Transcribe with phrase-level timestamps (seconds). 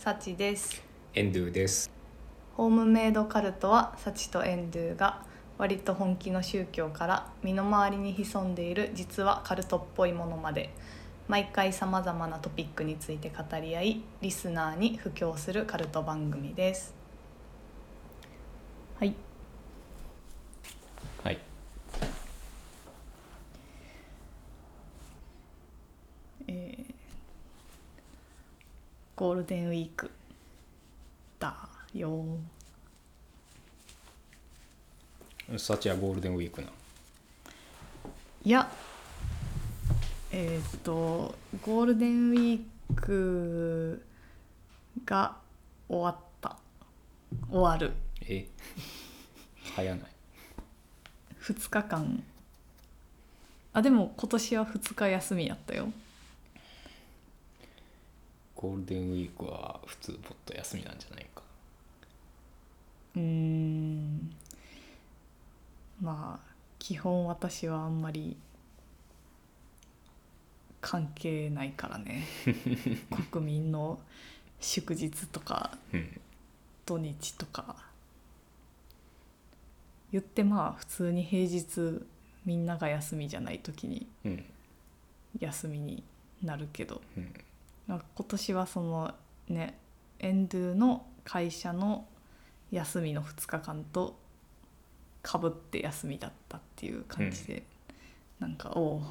[0.00, 0.82] サチです。
[1.12, 1.90] エンドゥです。
[2.56, 5.22] ホームメイドカルトはサチとエンドゥが
[5.58, 10.70] 割と本気の宗教から身の回りに潜んでいる実はカルトっぽいものまで。
[11.28, 16.94] 毎回さまざまなトピックについて語り合いリスナーに布教するカルト番組です。
[18.98, 19.14] はい
[21.22, 21.38] はい
[26.48, 26.90] えー
[29.20, 30.10] ゴールデンウィーク。
[31.38, 31.54] だ
[31.92, 32.24] よ。
[35.58, 36.68] サチはゴールデンウィークな
[38.42, 38.66] いや。
[40.32, 42.60] えーっとゴールデンウィー
[42.96, 44.02] ク
[45.04, 45.36] が
[45.86, 46.56] 終わった。
[47.50, 47.92] 終わる。
[48.22, 48.46] え？
[49.76, 50.10] 早ない。
[51.42, 52.22] 2日間。
[53.74, 55.92] あでも今年は2日休みやったよ
[58.60, 61.42] ゴールデンウィークは普通もっと休みなんじゃないか。
[63.16, 64.36] うーん。
[66.02, 68.36] まあ基本私はあんまり
[70.82, 72.26] 関係ないからね。
[73.32, 73.98] 国民の
[74.60, 76.20] 祝日とかうん。
[76.84, 77.88] 土日とか。
[80.12, 82.04] 言ってまあ普通に平日
[82.44, 84.44] みんなが休みじゃない時にうん。
[85.38, 86.02] 休みに
[86.42, 87.00] なるけど。
[87.16, 87.32] うん
[87.98, 89.14] 今年はその
[89.48, 89.78] ね
[90.18, 92.06] エンドゥの会社の
[92.70, 94.18] 休みの2日間と
[95.22, 97.64] かぶって休みだったっていう感じで、
[98.38, 99.02] なんかおお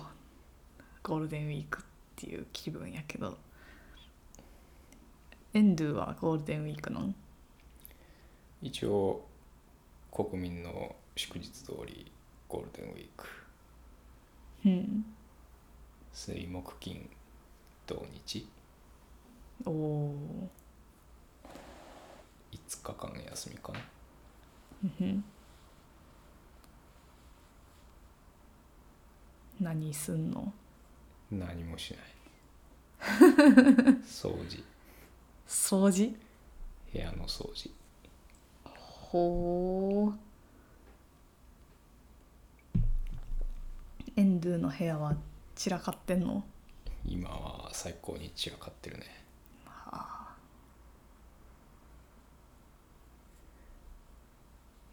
[1.03, 1.81] ゴールデンウィークっ
[2.15, 3.37] ていう気分やけど
[5.53, 7.15] エンドゥはゴールデンウィークなん？
[8.61, 9.25] 一応
[10.11, 12.11] 国民の祝日通り
[12.47, 13.25] ゴールデンウィーク。
[14.65, 15.05] うん。
[16.11, 17.09] 水木金
[17.85, 18.47] 土日
[19.65, 20.49] おお
[22.51, 23.79] 5日間休みかな。
[23.79, 25.23] ーうん
[29.59, 30.53] 何すんの？
[31.31, 32.01] 何もしない。
[34.03, 34.63] 掃除。
[35.47, 36.15] 掃除？
[36.93, 37.69] 部屋の掃除。
[38.65, 40.19] ほう
[44.15, 45.15] エンドゥの部屋は
[45.55, 46.43] 散らかってんの？
[47.05, 49.05] 今は最高に散らかってるね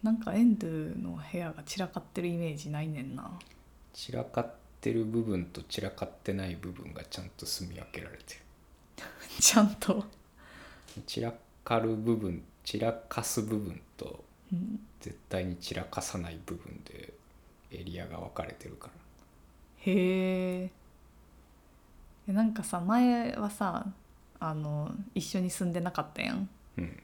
[0.03, 3.39] なんかエンドゥの部屋が散らかってるイメージないねんな。
[3.93, 8.41] 散らかってる部分と散らかってない部分がちゃんと住み分けられてる。
[9.41, 10.05] ちゃんと、
[11.07, 11.35] 散ら
[11.65, 17.13] かる部分散らかす部分とうん、絶対に散らかさない部分で
[17.73, 18.93] エリアが分かれてるから。
[19.93, 20.71] へえ
[22.29, 23.87] えなんかさ前はさ
[24.41, 26.49] あの一緒に住んでなかったやん。
[26.79, 27.03] うん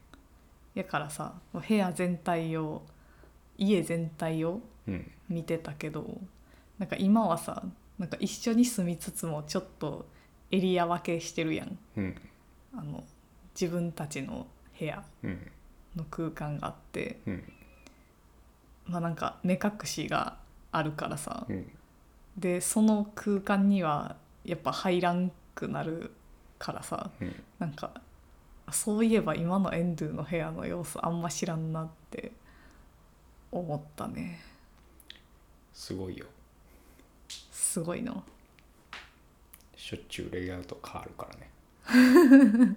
[0.75, 2.83] やからさ部屋全体を
[3.59, 5.11] 家全体をうん。
[5.29, 6.21] 見てたけど
[6.79, 7.63] なんか今はさ
[7.99, 10.07] なんか一緒に住みつつもちょっと
[10.51, 11.79] エリア分けしてるやん。
[11.97, 12.15] うん。
[12.77, 13.05] あの
[13.55, 14.47] 自分たちの
[14.79, 15.51] 部屋うん。
[15.97, 17.19] の空間があって。
[17.27, 17.53] うん。
[18.87, 20.37] まあなんか目隠しが
[20.73, 21.47] あるからさ。
[21.49, 21.71] うん。
[22.37, 26.13] でその空間にはやっぱ入らんくなる
[26.59, 27.11] からさ。
[27.21, 27.35] うん。
[27.59, 27.93] なんか
[28.71, 32.33] そういえば今のエンドゥの部屋の様子あんま知らんなって
[33.51, 34.41] 思ったね。
[35.73, 36.27] すごいよ。
[37.51, 38.23] すごいな
[39.75, 42.77] しょっちゅうレイアウト変わるからね。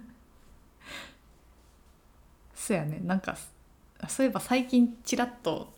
[2.54, 2.98] そうやね。
[3.02, 3.36] なんか
[4.08, 5.72] そういえば最近ちらっと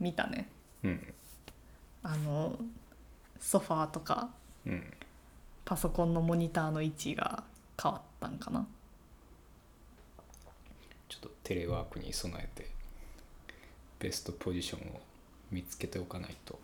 [0.00, 0.48] 見たね。
[0.82, 1.14] うん。
[2.02, 2.58] あの
[3.38, 4.30] ソファーとか
[4.66, 4.92] うん。
[5.64, 7.44] パソコンのモニターの位置が
[7.80, 8.66] 変わったんかな
[11.12, 12.70] ちょっとテレワークに備えて
[13.98, 15.00] ベストポジションを
[15.50, 16.58] 見つけておかないと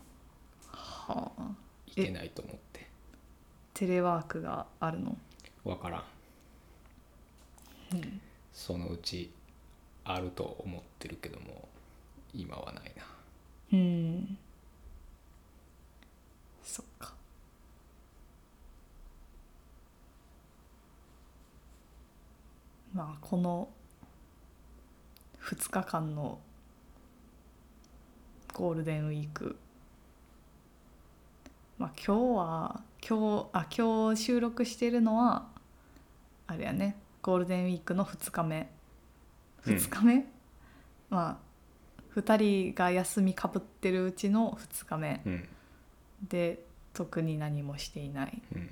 [0.71, 1.51] はあ。
[1.87, 2.87] いけないと思って。
[3.75, 5.19] テレワークがあるの？
[5.65, 6.03] わからん。
[8.55, 9.31] そのうち
[10.05, 11.69] あると思ってるけども
[12.35, 13.05] 今はないな。
[13.75, 14.39] うん。
[16.65, 17.13] そっか。
[22.95, 23.69] まあこの
[25.49, 26.39] 2日間の
[28.53, 29.57] ゴールデンウィーク。
[31.79, 35.47] まあ今日は今日あ今日収録してるのは
[36.47, 38.71] あれやねゴールデンウィークの2日目。
[39.67, 40.27] うん2日目、
[41.09, 41.41] ま
[42.15, 45.23] あ2人が休みかぶってるうちの2日目。
[45.25, 45.49] うん。
[46.29, 46.63] で
[46.93, 48.43] 特に何もしていない。
[48.55, 48.71] うん。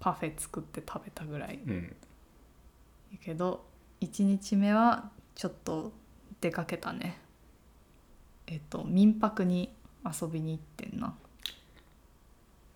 [0.00, 1.60] パフェ作って食べたぐらい。
[1.64, 1.96] うん。
[3.24, 3.64] けど
[4.00, 5.92] 1日目はちょっと
[6.40, 7.18] 出かけたね。
[8.48, 9.72] えっと民泊に
[10.04, 11.14] 遊びに行ってんな。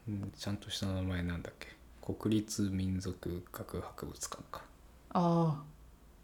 [0.09, 1.69] うんちゃんとした名前なんだっけ？
[2.15, 4.63] 国立民族学博物館か。
[5.11, 5.63] あ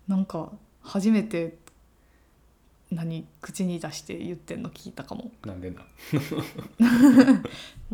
[0.08, 0.52] ーなんか
[0.82, 1.58] 初めて
[2.90, 5.32] 何口に出して言ってんの聞いたかも。
[5.44, 5.82] なんでな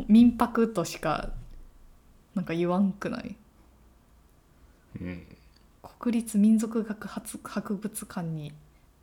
[0.09, 1.31] 民泊としか
[2.35, 3.37] なんか言わんくない？
[5.01, 5.27] うん
[6.03, 8.53] 国立民族学博博物館に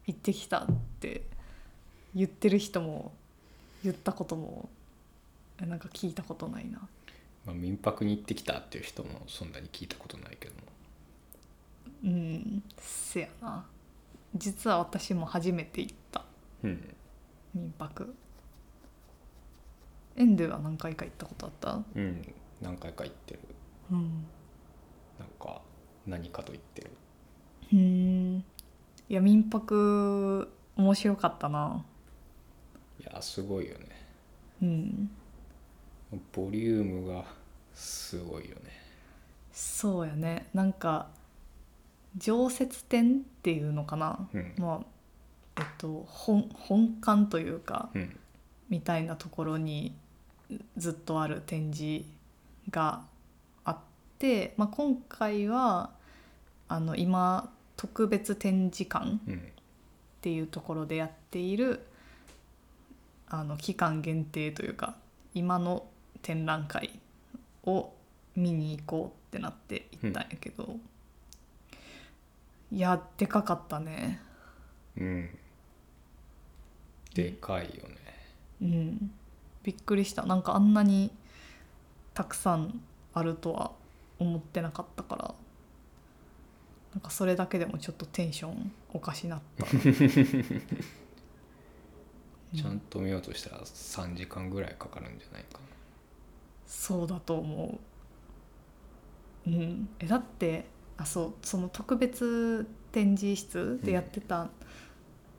[0.06, 0.68] 行ってきたっ
[1.00, 1.22] て
[2.14, 3.14] 言ってる人も
[3.86, 4.68] 言ったことも
[5.62, 6.80] えなんか聞いたことないな。
[7.46, 10.62] まあ、民泊に行ってきたっていう人もそんなに聞いたことないけども。
[12.04, 13.66] うんせやな。
[14.36, 16.26] 実は私も初めて行った。
[16.64, 16.96] うん
[17.56, 18.14] 民泊。
[20.18, 21.82] エンドゥは何回か行ったことあった？
[21.96, 23.40] うん何回か行ってる。
[23.92, 24.26] うん。
[25.18, 25.62] なんか
[26.10, 26.92] 何かと言ってる。
[27.72, 28.44] うん
[29.08, 31.84] いや民泊面白かったな。
[33.00, 33.86] いやすごいよね。
[34.62, 35.10] うん。
[36.34, 37.24] ボリュームが
[37.74, 38.62] すごいよね。
[39.52, 40.48] そうやね。
[40.54, 41.08] なんか
[42.18, 44.54] 常設展っていうのかな、うん。
[44.58, 44.86] まあ
[45.60, 48.20] えっと本本館というかうん。
[48.70, 49.96] みたいなところに
[50.78, 52.06] ずっとある展示
[52.70, 53.02] が
[53.64, 53.78] あっ
[54.18, 55.92] て、まあ、今回は
[56.70, 59.52] あの今特別展示館うん。
[60.20, 61.86] っていうところでやっている
[63.30, 64.96] あの期間限定というか
[65.34, 65.86] 今の
[66.22, 67.00] 展覧会
[67.64, 67.94] を
[68.36, 70.76] 見に行こうってなって行ったんやけど、
[72.72, 74.20] いやでかかったね。
[74.98, 75.30] うん。
[77.14, 77.96] でかいよね。
[78.62, 79.12] うん。
[79.64, 80.26] びっくりした。
[80.26, 81.12] なんかあんなに
[82.14, 82.82] たくさん
[83.14, 83.72] あるとは
[84.20, 85.34] 思ってなかったから
[86.94, 89.66] なんかそれだけでもちょっとテンションおかしなった。
[92.56, 95.66] ちゃんと見ようとしたら3時間ぐらいかかるんじゃないかな。
[96.66, 97.80] そうだと思
[99.46, 99.50] う。
[99.50, 100.66] うん、えだって
[100.98, 104.50] あそうその特別展示室でやってた、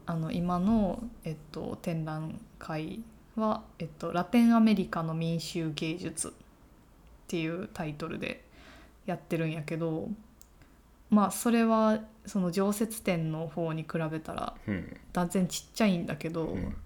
[0.06, 3.02] あの今の、えっと、展覧会
[3.36, 6.32] は、えっと「ラテンアメリカの民衆芸術」っ
[7.26, 8.44] ていうタイトルで
[9.06, 10.08] やってるんやけど
[11.10, 14.96] まあそれはその常設展の方に比べたらうん。
[15.12, 16.76] 断然ちっちゃいんだけど、うん。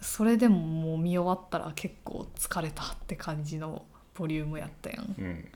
[0.00, 3.84] それでももう見終わったら結構疲れたって感じの
[4.14, 5.14] ボリュームやったやん。
[5.18, 5.48] うん。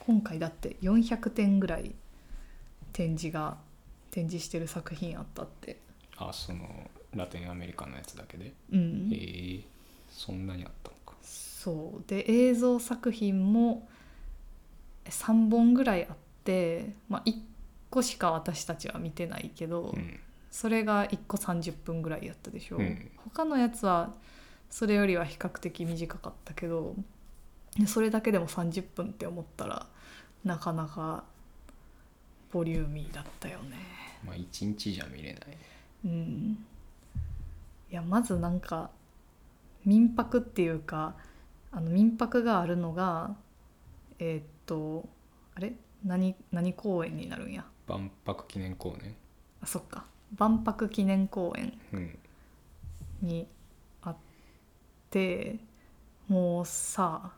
[0.00, 1.94] 今回だって400点ぐらい
[2.92, 3.56] 展示が
[4.10, 5.78] 展示してる作品あったって。
[6.16, 6.68] あその
[7.14, 8.52] ラテンアメリカのやつだけで？
[8.72, 9.08] うん。
[9.12, 9.16] へ
[9.58, 9.60] え
[10.10, 11.14] そんなにあったのか。
[11.22, 12.04] そう。
[12.08, 13.88] で映像作品も
[15.04, 16.21] 3本ぐらいあって、
[17.08, 17.34] まあ、1
[17.90, 20.20] 個しか私たちは見てないけど、うん。
[20.50, 23.10] それが1個30分ぐらいやったでしょ、うん。
[23.24, 24.12] 他のやつは
[24.68, 26.94] それよりは比較的短かったけど
[27.78, 29.86] でそれだけでも30分って思ったら
[30.44, 31.24] なかなか
[32.52, 33.76] ボリューミーだったよね。
[34.26, 35.42] まあ一日じゃ見れない。
[36.04, 36.66] うん。
[37.90, 38.90] いやまずなんか
[39.84, 41.14] 民泊っていうか
[41.70, 43.34] あの民泊があるのが
[44.18, 45.08] えーっと
[45.54, 45.72] あれ？
[46.04, 47.64] 何何公園になるんや？
[47.86, 49.14] 万博記念公園
[49.60, 50.04] あそっか。
[50.36, 52.18] 万博記念公園うん。
[53.20, 53.46] に
[54.02, 54.16] あっ
[55.10, 55.56] て
[56.28, 57.32] もうさ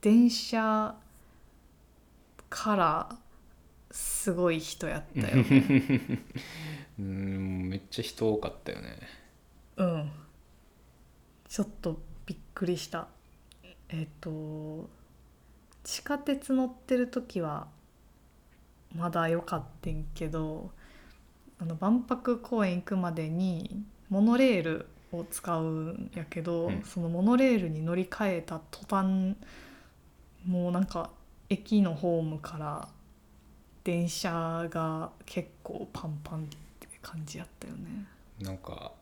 [0.00, 0.94] 電車
[2.48, 3.16] から
[3.90, 6.22] すごい人やったよね。
[6.98, 8.98] うんめっちゃ人多かったよね。
[9.76, 10.10] うん。
[11.48, 13.08] ちょっとびっくりした。
[13.88, 14.88] えっ、と
[15.84, 17.68] 地下鉄乗ってる時は
[18.94, 20.70] まだ良かったんけど
[21.58, 29.36] あの万博公園行くまでにモノレールを使うんやけど、うんそのモノレールに乗り換えた途端
[30.46, 31.10] もうなんか
[31.48, 32.88] 駅のホームから
[33.84, 36.42] 電車が結構パンパンっ
[36.78, 38.06] て感じやったよね。
[38.40, 38.92] なんか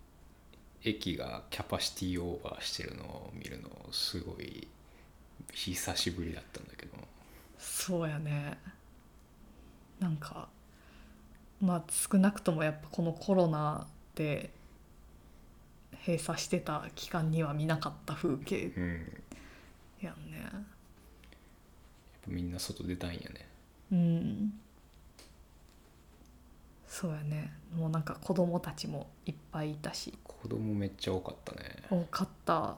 [0.83, 4.67] 駅がキャパシティオーバーしてるのを見るのすごい
[5.52, 6.93] 久しぶりだったんだけど。
[7.59, 8.59] そうやね。
[10.00, 10.49] なんか
[11.61, 14.50] まあ少なくともやっぱこのコロナで
[16.07, 19.23] 閉鎖してた期間には見なかった風景うん。
[20.00, 20.59] やっやんねぱ
[22.28, 23.49] みんな外出たいんやね。
[23.93, 24.52] うん。
[26.87, 27.52] そうやね。
[27.76, 30.14] もうなんか子供たちもいっぱいいたし。
[30.25, 31.83] 子供めっちゃ多かったね。
[31.90, 32.76] 多かった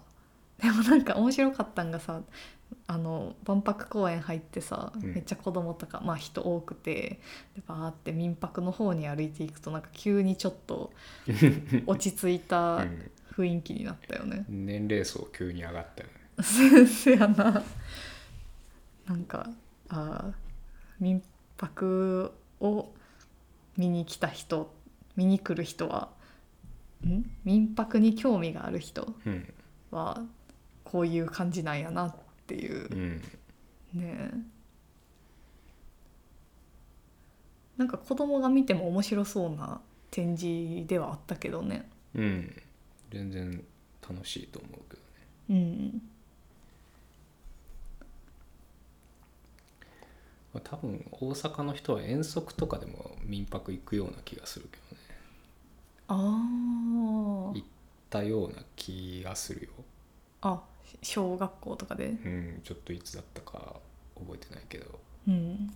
[0.61, 2.21] でもなんか面白かったんがさ
[2.87, 5.13] あの万博公園入ってさ、うん。
[5.15, 7.21] めっちゃ子供とか、まあ、人多くて
[7.57, 10.93] でバーって民泊の方に歩いていくとなんか急にちょっと
[11.87, 13.11] 落ち着いたうん。
[13.37, 14.45] 雰囲気になったよね。
[14.49, 16.87] 年齢層急に上がったよね。
[16.87, 17.63] せやな。
[19.07, 19.49] なんか
[19.89, 20.33] あー
[20.99, 21.23] 民
[21.57, 22.93] 泊を
[23.77, 24.75] 見に来た人
[25.17, 26.11] 見に来る人は
[27.07, 27.25] ん？
[27.45, 29.55] 民泊に興味がある人うん。
[29.91, 30.23] は
[30.91, 32.15] こういう感じなんやなっ
[32.49, 32.89] ていう。
[32.91, 33.17] うん。
[33.19, 33.23] ね。
[33.95, 34.31] え
[37.77, 39.81] なんか子供が見ても面白そうな
[40.11, 41.89] 展示ではあったけどね。
[42.15, 42.63] うん。
[43.13, 43.65] 全然
[44.07, 45.07] 楽しいと思うけどね。
[45.49, 46.03] うん。
[50.53, 55.03] まあ多分大阪の人は遠足とかでも民泊行くような気がするけどね。
[56.09, 56.15] あ
[57.55, 57.63] 行っ
[58.11, 59.71] たような気がするよ。
[60.41, 60.70] ああ
[61.03, 62.09] 小学校とかで。
[62.09, 63.81] うんちょっといつだったか
[64.15, 64.99] 覚えてないけど。
[65.29, 65.73] うん。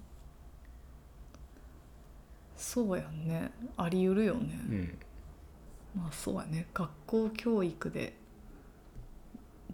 [2.57, 3.51] そうやんね。
[3.77, 4.99] あり得るよね、うん。
[5.97, 6.67] まあそうやね。
[6.73, 8.15] 学校教育で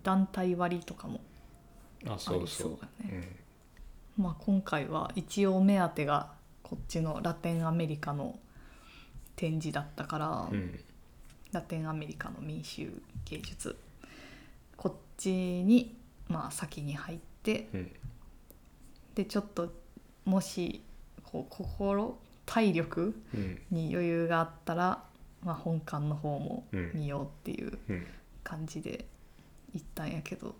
[0.02, 1.20] 団体割とかも
[2.06, 2.38] あそうそう。
[2.38, 2.88] ありそうだ
[4.16, 6.32] まあ今回は一応目当てが
[6.62, 8.38] こっちのラテンアメリカの
[9.36, 10.80] 展示だったから、うんうん。
[11.52, 12.92] ラテンアメリカの民衆
[13.24, 13.76] 芸術。
[14.76, 15.94] こっちに
[16.28, 17.92] まあ先に入ってうん。
[19.14, 19.72] でちょっと
[20.24, 20.82] もし
[21.24, 23.60] こう心体力うん。
[23.70, 25.04] に余裕があったら、
[25.44, 26.92] まあ、本館の方もうん。
[26.94, 28.06] 見ようっていううん。
[28.42, 29.04] 感じで
[29.74, 30.54] 行ったんやけど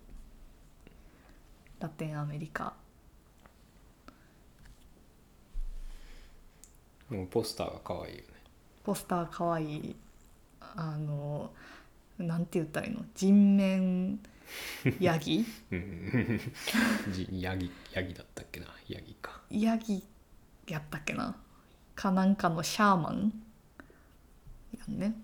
[1.80, 2.74] ラテンアメリカ。
[7.08, 8.24] もうポスターが可愛いよね。
[8.84, 9.96] ポスターかわいい
[10.76, 11.50] あの
[12.18, 13.04] なんて言ったらいいの？
[13.14, 14.20] 人面
[15.00, 15.44] ヤギ？
[17.32, 18.66] ヤギヤギだったっけな？
[18.88, 19.40] ヤギか。
[19.50, 20.02] ヤギ
[20.66, 21.36] やったっけな？
[21.94, 23.32] かなんかのシャーマン？
[24.78, 25.14] やんね。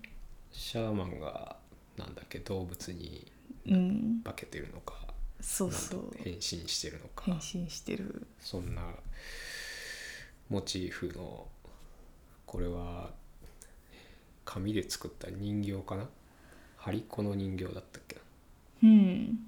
[0.51, 1.55] シャーマンが
[1.97, 2.39] なんだっけ？
[2.39, 3.31] 動物に
[3.67, 4.21] うん。
[4.23, 4.95] 化けてるのか
[5.41, 5.99] そうそう。
[6.01, 7.23] なんと変身してるのか。
[7.25, 8.27] 変身してる。
[8.39, 8.81] そんな
[10.49, 11.47] モチーフの
[12.45, 13.11] これは
[14.45, 16.07] 紙で作った人形かな？
[16.77, 18.21] 張り子の人形だったっけな？
[18.83, 19.39] うん。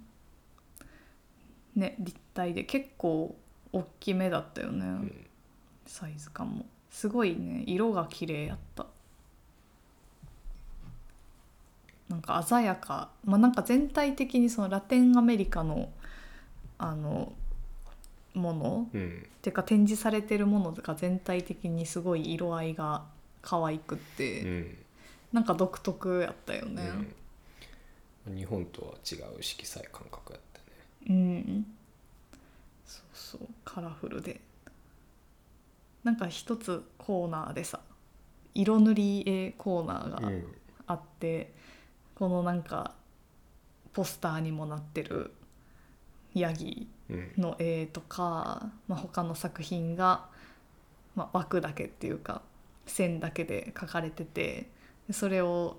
[1.76, 3.36] ね立体で結構
[3.72, 5.26] 大きめだったよね、うん
[5.86, 6.66] サイズ感も。
[6.92, 8.86] すごいね色が綺麗やった。
[12.10, 13.10] なんか鮮やか。
[13.26, 15.90] まあなんか全体的にそのラテンアメリカの
[16.78, 17.34] あの
[18.36, 19.24] ものうん。
[19.38, 23.04] っていうか展示されてるものが全体的にすごい色合いが
[23.42, 24.78] 可愛くって、うん。
[25.34, 26.84] なんか独特やったよね。
[26.84, 27.16] うん
[28.28, 30.66] 日本とは違う色彩感覚やったね。
[31.10, 31.66] うん、
[32.86, 33.42] そうそう。
[33.66, 34.42] カラフルで。
[36.04, 37.82] なんか一つコーナーでさ
[38.54, 40.56] 色塗り絵コーナーがうん。
[40.88, 41.54] あって、
[42.16, 42.96] このなんか
[43.94, 45.32] ポスターにもなってる
[46.34, 50.28] ヤギうんの絵とか、まあ、他の作品が、
[51.16, 52.42] まあ、枠だけっていうか
[52.86, 54.70] 線だけで描かれてて
[55.08, 55.78] でそれを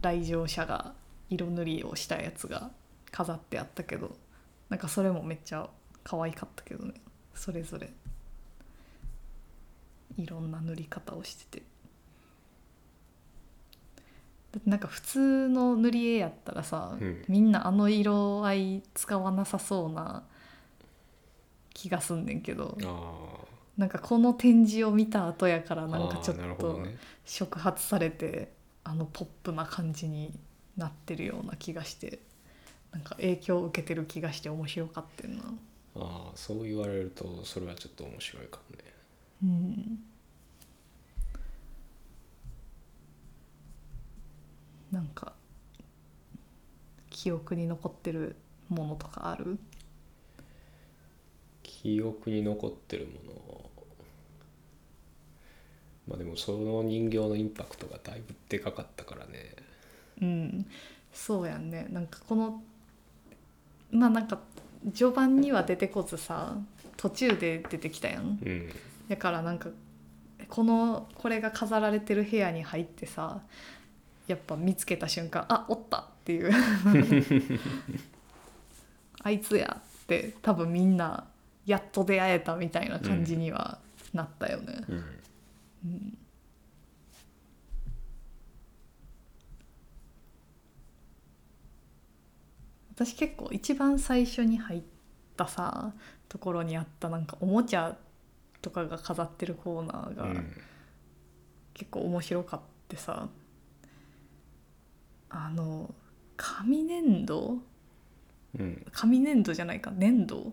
[0.00, 0.94] 来場者が
[1.30, 2.70] 色塗りをしたやつが
[3.10, 4.16] 飾ってあったけど
[4.68, 5.68] なんかそれもめっちゃ
[6.04, 6.94] 可愛かったけどね。
[7.34, 7.90] それぞれ。
[10.16, 11.62] いろんな塗り方をしてて。
[14.52, 17.24] だってなんか普通の塗り絵やったらさ、うん。
[17.28, 20.24] みんなあの色合い使わなさそうな
[21.74, 23.46] 気がすんねんけどあ
[23.78, 26.96] なんかこの展示を見た後やからあなんかちょっとね。
[27.24, 28.52] 触発されて
[28.84, 30.32] あのポップな感じに
[30.80, 32.18] なってるような気がして
[32.90, 35.42] なんか影響を受けてる気がして面白かったな。
[35.94, 38.84] ああそう言われるとそれはちょっと面白いかもね。
[39.44, 40.02] うん。
[44.90, 45.34] なんか
[47.10, 48.34] 記憶に残ってる
[48.68, 49.58] ものとかある？
[51.62, 53.70] 記憶に残ってるもの？
[56.08, 59.54] まあでもその人形のインパクトがだいぶでかかったからね
[60.20, 60.66] うん。
[61.12, 61.86] そうやんね。
[61.90, 62.62] なんかこの
[63.90, 64.38] まあなんか
[64.94, 66.56] 序盤には出てこずさ
[66.96, 68.38] 途中で出てきたやん。
[68.42, 68.72] うん。
[69.08, 69.68] だからなんか
[70.48, 73.40] このこれが飾られてる部屋に入ってさ
[74.26, 76.52] やっぱ見つけた瞬間あおったっていう。
[79.22, 81.26] あいつやって多分みんな
[81.66, 83.78] やっと出会えたみたいな感じには
[84.14, 84.84] なったよね。
[84.88, 84.96] うん。
[84.96, 86.16] うん
[93.04, 94.80] 私結構一番最初に入っ
[95.40, 95.92] ったさ
[96.28, 97.96] ところにあったなんかおもちゃ
[98.60, 100.52] とかが飾ってるコーナーがうん。
[101.72, 103.28] 結構面白かってさ、
[105.30, 105.94] あの
[106.36, 107.58] 紙粘土？
[108.58, 108.84] うん。
[108.92, 110.52] 紙粘土じゃないか粘土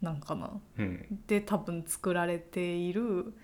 [0.00, 0.50] なんかな？
[0.78, 1.20] うん。
[1.26, 3.34] で多分作られている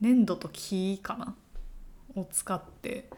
[0.00, 1.34] 粘土と木かな？
[2.14, 3.10] を使って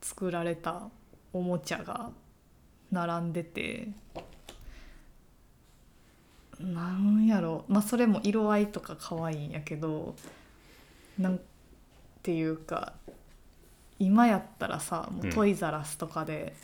[0.00, 0.88] 作られた
[1.32, 2.10] おもちゃが
[2.90, 3.88] 並んでて。
[6.60, 7.64] なんやろ。
[7.68, 10.14] まあそれも色合いとか可愛いんやけど
[11.18, 11.40] なん
[12.22, 12.92] ていうか
[13.98, 16.54] 今やったらさもうトイザラスとかで、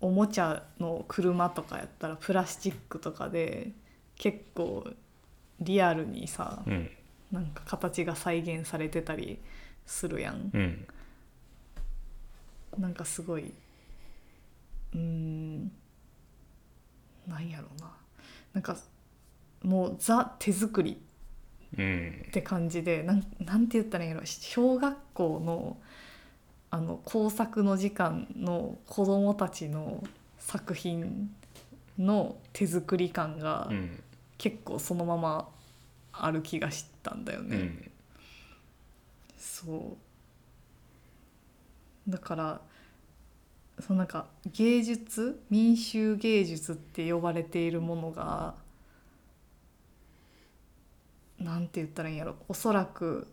[0.00, 3.70] おもちゃの車とかやったらプラスチックとかで
[4.16, 4.84] 結構
[5.60, 6.90] リアルにさうん。
[7.32, 9.38] なんか形が再現されてたり
[9.84, 10.50] するやん。
[10.52, 10.86] うん。
[12.78, 13.52] なんかすごい
[14.94, 15.72] うーん。
[17.26, 17.92] なんやろうな。
[18.52, 18.76] なんか
[19.62, 21.00] もうザ手作り
[21.76, 22.24] うん。
[22.28, 24.26] って感じでなんなんて言ったらいいんやろ。
[24.26, 25.76] 小学校の
[26.70, 30.02] あの工作の時間の子供たちの
[30.38, 31.34] 作品
[31.98, 34.02] の手作り感がうん。
[34.38, 35.48] 結構そのまま
[36.12, 37.56] ある気がしたんだよね。
[37.56, 37.90] うん。
[39.38, 39.96] そ
[42.06, 42.10] う。
[42.10, 42.60] だから
[43.80, 48.54] そのなんか芸術民衆芸術って呼ばれているものが
[51.38, 52.36] なんて言ったらいいんやろ。
[52.48, 53.26] おそらく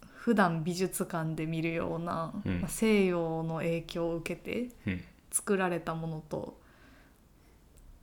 [0.00, 2.60] 普段美術館で見るような、うん。
[2.60, 5.04] まあ西洋の影響を受けてうん。
[5.30, 6.58] 作られたものと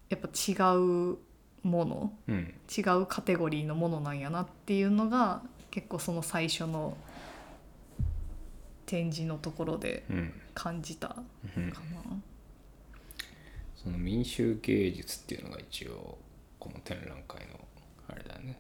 [0.09, 1.17] やっぱ違う
[1.63, 2.53] ものうん。
[2.75, 6.95] 違うカテゴリーのものなんやなっていうのが結構その最初の
[8.93, 10.33] 展示のところでうん。
[10.53, 11.23] 感じたか
[11.57, 11.69] うん。
[11.71, 11.75] な。
[13.75, 16.19] その民衆芸術っていうのが一応
[16.60, 17.60] この展覧会の
[18.08, 18.60] あれだね。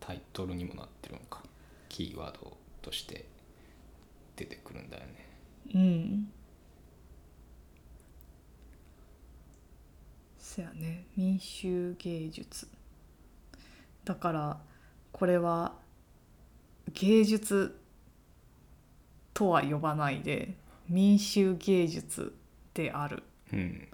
[0.00, 1.42] タイトルにもなってるのか。
[1.90, 3.26] キーワードとして
[4.36, 5.28] 出てくるんだよね。
[5.74, 6.32] うん。
[10.38, 11.04] そやね。
[11.14, 12.68] 民衆芸術。
[14.06, 14.60] だから
[15.12, 15.74] これは
[16.94, 17.83] 芸術
[19.34, 20.54] とは呼ばないで
[20.88, 22.34] 民衆芸術
[22.72, 23.22] である。
[23.52, 23.88] うん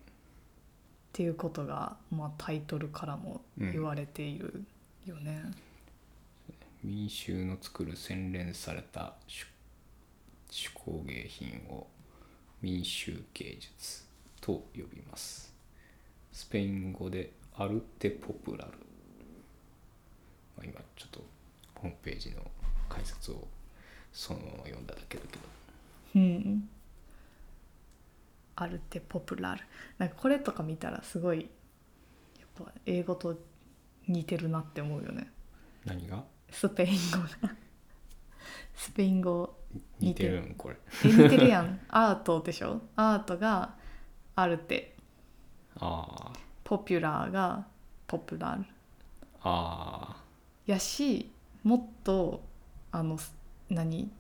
[1.11, 4.63] っていうことが、まあ、タイトルからも言われている
[5.05, 5.43] よね。
[6.85, 9.45] 民衆の作る洗練された手
[10.51, 11.89] 手工芸品を
[12.63, 14.05] 民衆芸術
[14.41, 15.53] と呼びます。
[16.33, 18.71] スペイン語でアルテポプラル、
[20.57, 21.25] まあ、今ちょっと
[21.75, 22.37] ホームページの
[22.89, 23.49] 解説を
[24.13, 25.43] そのまま読んだだけだけど。
[26.17, 26.69] うん、
[28.57, 29.63] アルテポプラル
[29.99, 31.49] なんかこれとか見たらすごい
[32.39, 33.39] やっぱ英語と
[34.09, 35.31] 似てるなって思うよね。
[35.85, 36.25] 何が？
[36.51, 37.55] スペイン語が
[38.75, 39.57] スペイン語
[40.01, 40.41] 似てる。
[40.45, 40.77] んこれ。
[41.05, 41.81] え似てるやん。
[41.89, 42.81] アートでしょ？
[42.97, 43.77] アートが
[44.35, 44.97] アルテ
[45.77, 46.33] あ
[46.65, 47.67] ポピュラーが
[48.07, 48.65] ポプラル
[49.43, 50.17] ああ
[50.67, 51.31] やし
[51.63, 52.43] もっと
[52.91, 53.35] あのす
[53.71, 54.11] 何？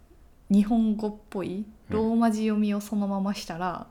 [0.48, 1.66] 日本語っぽい？
[1.88, 3.86] ローマ字読みをそのまましたら、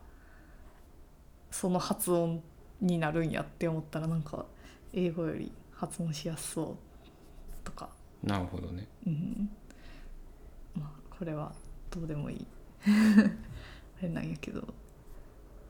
[1.52, 2.42] その発音
[2.82, 4.46] になるんやって思ったらなんか
[4.94, 6.78] 英語より発音しやすそう
[7.64, 7.90] とか、
[8.26, 8.88] あなるほどね。
[9.06, 9.50] うん、
[10.76, 11.54] まあこれは
[11.90, 12.48] どうでもいい。
[14.00, 14.66] あれなんやけど。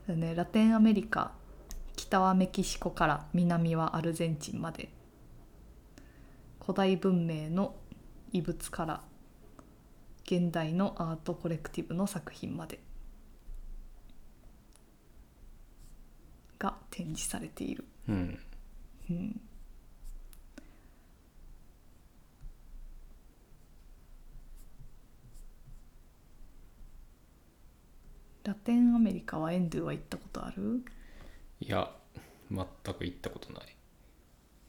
[0.08, 1.34] だねラテンアメリカ
[1.96, 4.90] 北はメキシコから南はアルゼンチンまで。
[6.62, 7.76] 古代文明の
[8.32, 9.02] 遺物から
[10.32, 12.80] 現代のアートコレクティブの作品まで
[16.60, 17.84] が展示されている。
[18.08, 18.40] うん。
[19.10, 19.42] うん。
[28.44, 30.84] ラテンアメリカはエンドゥは行ったことある？
[31.60, 31.90] いや
[32.52, 33.76] 全く行ったことない。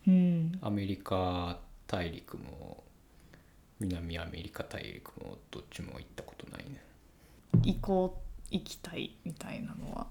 [0.08, 0.58] うん。
[0.62, 2.84] アメリカ大陸も
[3.80, 6.82] 南アメリカ大陸もどっちも行ったことないね。
[7.62, 10.06] 行こう行きたいみたいなのは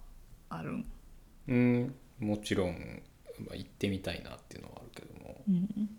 [0.50, 0.86] あるん？
[1.48, 3.02] うんもちろん、
[3.40, 5.90] まあ、行ってみたいなっていうのはあるけども、うん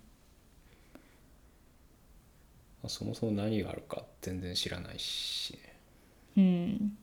[2.83, 5.77] まあそもそも何があるか全然知らないしね。
[6.37, 6.99] うん。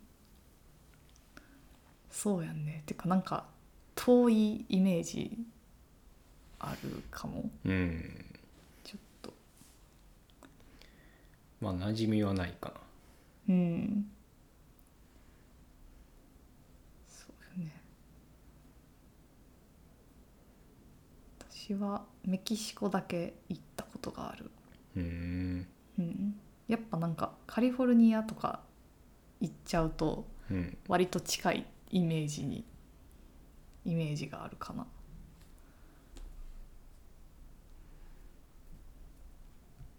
[2.10, 2.84] そうやんね。
[2.86, 3.46] てかなんか
[3.96, 5.38] 遠いイメージ
[6.60, 7.50] あるかも。
[7.64, 8.26] うん
[8.84, 9.34] ちょっと
[11.60, 12.76] まあ馴染みはないかな。
[13.50, 14.12] うん。
[17.08, 17.26] そ
[17.58, 17.72] うよね。
[21.50, 24.52] 私はメキシコだけ行ったことがある、
[24.96, 25.02] うー。
[25.02, 25.68] ん
[26.00, 26.36] うん、
[26.68, 28.62] やっぱなんかカリフォルニアとか
[29.42, 30.78] 行っちゃうとうん。
[30.88, 32.64] 割と近いイメージに
[33.86, 34.86] イメージがあるかな。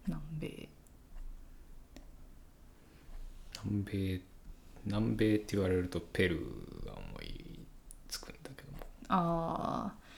[0.07, 0.69] 南米
[3.53, 4.21] 南米
[4.85, 7.67] 南米って言われるとペルーが思い
[8.09, 8.79] つくんだけども。
[9.09, 10.09] ああ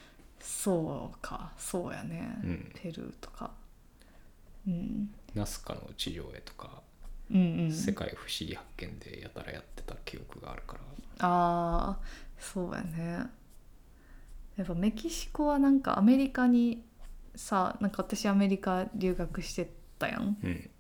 [0.40, 1.52] そうか。
[1.58, 2.72] そうやね、うん。
[2.74, 3.50] ペルーとか。
[4.66, 5.10] うん。
[5.34, 6.82] ナスカの地上絵とか、
[7.30, 7.72] うんうん。
[7.72, 10.80] 世界不思議発見でやたらやってた記憶があるから。
[11.26, 11.98] ああ
[12.38, 13.26] そうやね。
[14.56, 16.84] やっぱメキシコはなんかアメリカに
[17.34, 20.36] さなんか私アメリカ留学してたやん。
[20.42, 20.70] うん。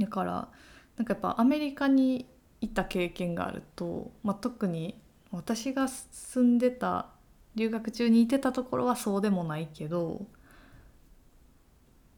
[0.00, 0.48] だから
[0.96, 2.26] なんかやっぱアメリカに
[2.60, 4.98] いた経験があると、まあ、特に
[5.30, 7.06] 私が住んでた
[7.54, 10.26] 留学中にいてたところはそうでもないけど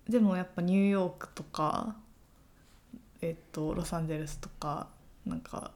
[0.08, 1.96] でもやっぱニューヨークとか、
[3.20, 4.88] えっと、ロサンゼルスとか
[5.26, 5.72] なんか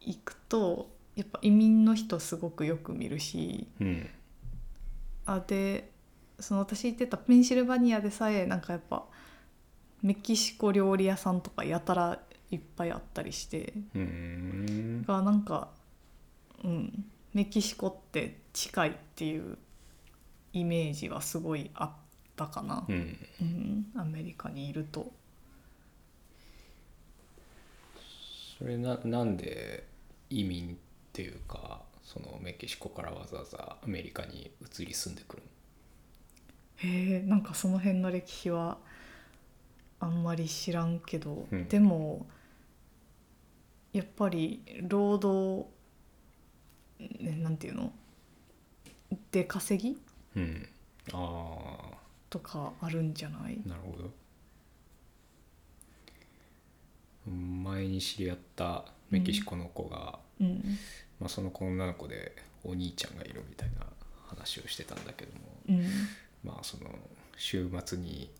[0.00, 4.08] 行くとやっぱ移民の人すごくよく見るしうん。
[5.26, 5.90] あで
[6.40, 9.04] その私行ってたペンシルバニアでさえなんかやっぱ
[10.02, 12.18] メキシコ料理屋さんとかやたら
[12.50, 13.72] いっぱいあったりして。
[13.94, 15.04] うーん。
[15.06, 15.68] がなんか
[16.64, 17.04] うん。
[17.34, 19.58] メキシコって近いっていう
[20.52, 21.90] イメージはすごいあっ
[22.36, 22.84] たかな。
[22.88, 23.16] う、ん。
[23.40, 25.12] うん、アメリカにいると。
[28.58, 29.86] それななんで
[30.30, 30.76] 移民っ
[31.12, 35.42] ていうかそのメキシコからわざわざアメリカに移り住んでくる
[36.78, 38.78] へえんかその辺の歴史は
[40.00, 41.68] あんまり知らんけど、うん。
[41.68, 42.26] でも
[43.92, 45.66] やっぱり労働、
[46.98, 47.92] ね、なんていうの？
[49.32, 49.92] で稼ぎ？
[49.92, 49.98] の
[50.36, 50.68] うん。
[51.12, 51.96] あ
[52.30, 53.58] とかあるんじゃない？
[53.66, 54.10] あなるほど。
[57.30, 60.78] 前に知り合ったメキシコの子が、うん。
[61.18, 63.86] まあ、その子女の子でお兄ちゃんがいるみたいな
[64.28, 65.86] 話をしてたんだけどもうん。
[66.44, 66.90] まあその
[67.36, 68.30] 週末に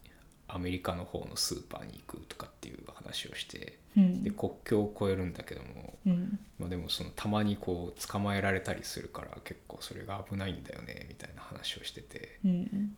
[0.49, 4.23] アメリカの方のスーパーに行くとかっていう話をしてうん。
[4.23, 6.39] で国境を越えるんだけども、うん。
[6.59, 12.97] まあ、でもそのたまにこう捕まえられたりするから結構それが危ないんだよねみたいな話をしててうん。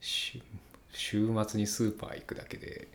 [0.00, 0.42] し
[0.90, 2.88] 週末にスーパー行くだけで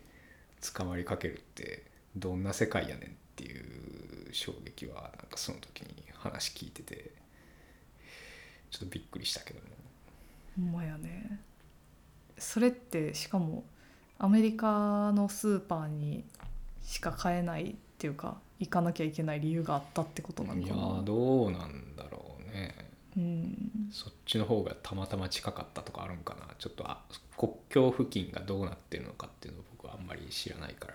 [0.74, 1.84] 捕まりかけるって
[2.16, 7.12] どんな世界やねんっていう衝撃はなんかその時に話聞いてて
[8.70, 9.66] ちょっとびっくりしたけども。
[10.56, 11.40] ほんまやね
[12.38, 13.64] それってしかも
[14.18, 16.24] アメリカのスーパーに
[16.82, 20.86] しか買えないっていうか行かなきゃいけない理由があったってことなのいやかな。
[20.86, 22.74] ーどうなんだろうね。
[23.16, 23.72] うん。
[23.92, 26.54] そっちの方がたまたま近かったとかあるんかな。
[26.58, 27.02] ちょっとあ
[27.36, 30.94] 国境付近がどうなってるのかっていうのを僕はあんまり知らないから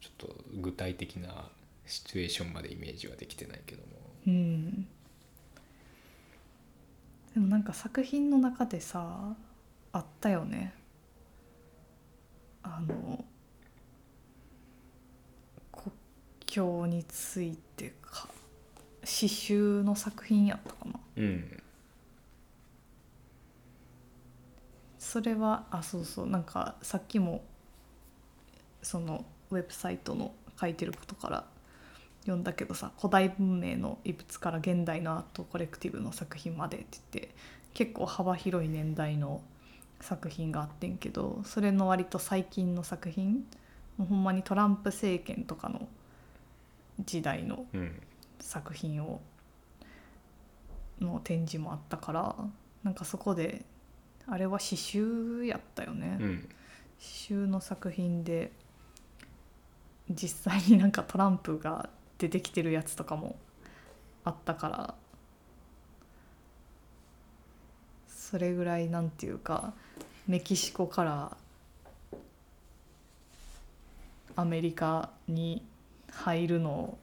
[0.00, 1.48] ちょっと具体的な
[1.86, 3.88] シチュエーションまでイメージはできてないけども。
[4.26, 4.86] うん。
[7.34, 9.34] でもなんか作品の中でさ
[9.94, 10.74] あったよね。
[12.64, 13.24] あの
[15.70, 15.94] 国
[16.46, 18.28] 境についてか。
[19.04, 21.00] 詩集の作品やったかな。
[21.16, 21.62] うん。
[24.98, 26.26] それはあそうそう。
[26.26, 27.44] なんかさっきも
[28.82, 31.44] そのウェブサイトの書いてることから
[32.22, 37.34] 読んだけどさ古代文明の遺物から現代のアートコレクティブの作品までって言って
[37.74, 39.40] 結構幅広い年代の
[40.04, 43.46] 作品があってんけどそれの割と最近の作品
[43.96, 45.88] もうほんまにトランプ政権とかの
[47.00, 48.00] 時代のうん。
[48.40, 49.22] 作品を
[51.00, 52.36] の展示もあったから
[52.82, 53.64] なんかそこで
[54.26, 56.48] あれは詩集やったよね、うん。
[56.98, 58.52] 詩集の作品で
[60.10, 61.88] 実際になんかトランプが
[62.18, 63.36] 出てきてるやつとかも
[64.24, 64.94] あったから
[68.34, 69.72] それぐらいなんていうか
[70.26, 71.36] メキシコから
[74.34, 75.62] アメリカに
[76.10, 76.98] 入るのを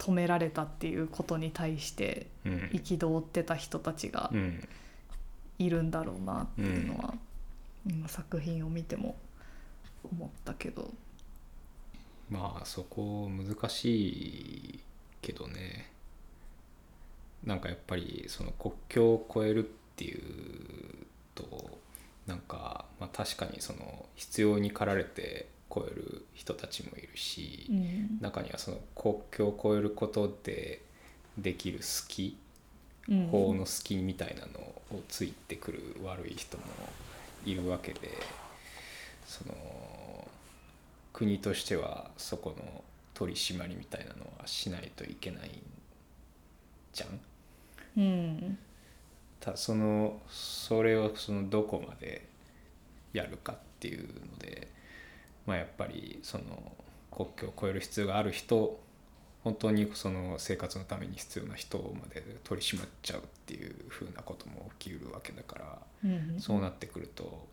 [0.00, 2.70] 止められたっていうことに対してうん。
[2.72, 4.68] 憤ってた人たちがうん
[5.60, 7.14] いるんだろうなっていうのは、
[7.88, 9.14] 今作品を見ても
[10.10, 10.90] 思ったけど。
[12.28, 14.80] まあそこ難しい
[15.22, 15.93] けどね
[17.44, 20.22] なんかやっぱりその国境を越えるっていう
[21.34, 21.78] と
[22.26, 30.80] なんか、まあ、確かにその必要に駆られて越える人たちもいるし、うん中にはその国境を越えることで
[31.36, 32.36] できる好き
[33.08, 34.60] うん法の隙みたいなの
[34.96, 36.64] をついてくる悪い人も
[37.44, 38.00] いるわけで
[39.26, 40.26] その
[41.12, 45.50] 国としてはそこの取り締まりみたいなのはしないといけない
[46.92, 47.20] じゃん？
[47.96, 48.58] うん
[49.40, 52.26] たそのそれをそのどこまで
[53.12, 54.68] やるかっていうので、
[55.46, 56.44] まあ、やっぱりその
[57.10, 58.80] 国境を越える必要がある人
[59.44, 67.46] 本当にその生活のために必要な人まで取り締まっちゃうっていうふうなことも起きうるわけだからうんそうなってくると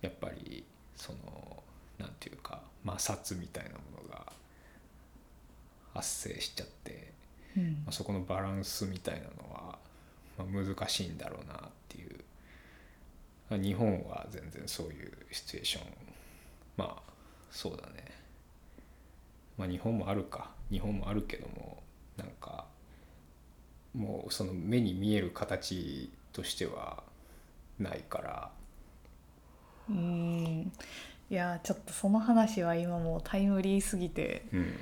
[0.00, 0.64] やっぱり
[0.96, 1.62] その
[1.98, 4.32] なんていうか摩擦みたいなものが
[5.92, 7.12] 発生しちゃって。
[7.56, 9.78] うんまあ、そこのバランスみたいなのは、
[10.38, 12.24] まあ、難しいんだろうなっていう。
[13.50, 15.84] まあ日本は全然そういうシチュエーション。
[16.76, 17.12] まあ
[17.50, 18.04] そうだね。
[19.56, 20.50] まあ日本もあるか。
[20.70, 21.82] 日本もあるけども
[22.16, 22.66] なんか
[23.94, 27.02] もうその目に見える形としては
[27.78, 28.50] ないから。
[29.88, 30.72] うん。
[31.30, 34.80] いやちょっとその話は今もうタイムリーすぎてうん。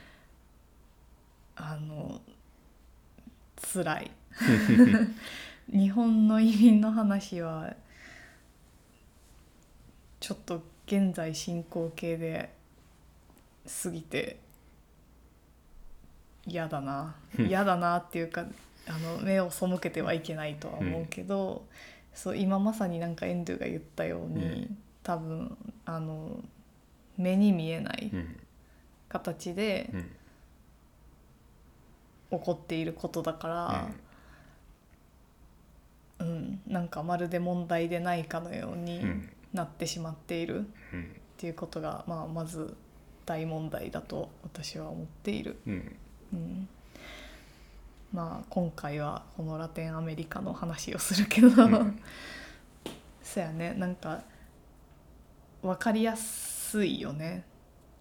[1.56, 2.20] あの
[3.72, 4.10] 辛い
[5.72, 7.74] 日本の移民の話は
[10.20, 12.52] ちょっと現在進行形で
[13.82, 14.38] 過ぎて
[16.46, 17.14] 嫌だな。
[17.38, 18.46] 嫌だなっていうか
[18.86, 21.64] あの目を背けてはいけないとは思うけど、
[22.14, 24.78] そう今まさになんかエンドゥが言ったように、うん。
[25.02, 26.40] 多分あの
[27.16, 28.36] 目に見えないうん。
[29.08, 30.10] 形でうん。
[32.38, 33.94] 起こっていることだから、うん
[36.66, 39.28] なんかまるで問題でないかのようにうん。
[39.52, 40.62] なってしまっているっ
[40.94, 41.16] うん。
[41.36, 42.76] ていうことが、まあ、まず
[43.26, 45.56] 大問題だと私は思っている。
[45.66, 45.96] うん。
[46.32, 46.68] うん。
[48.12, 52.00] まあ今回はこのラテンアメリカの話をするけど、うん。
[53.22, 53.74] そやね。
[53.74, 54.22] なんか
[55.62, 57.44] 分かりやすいよね。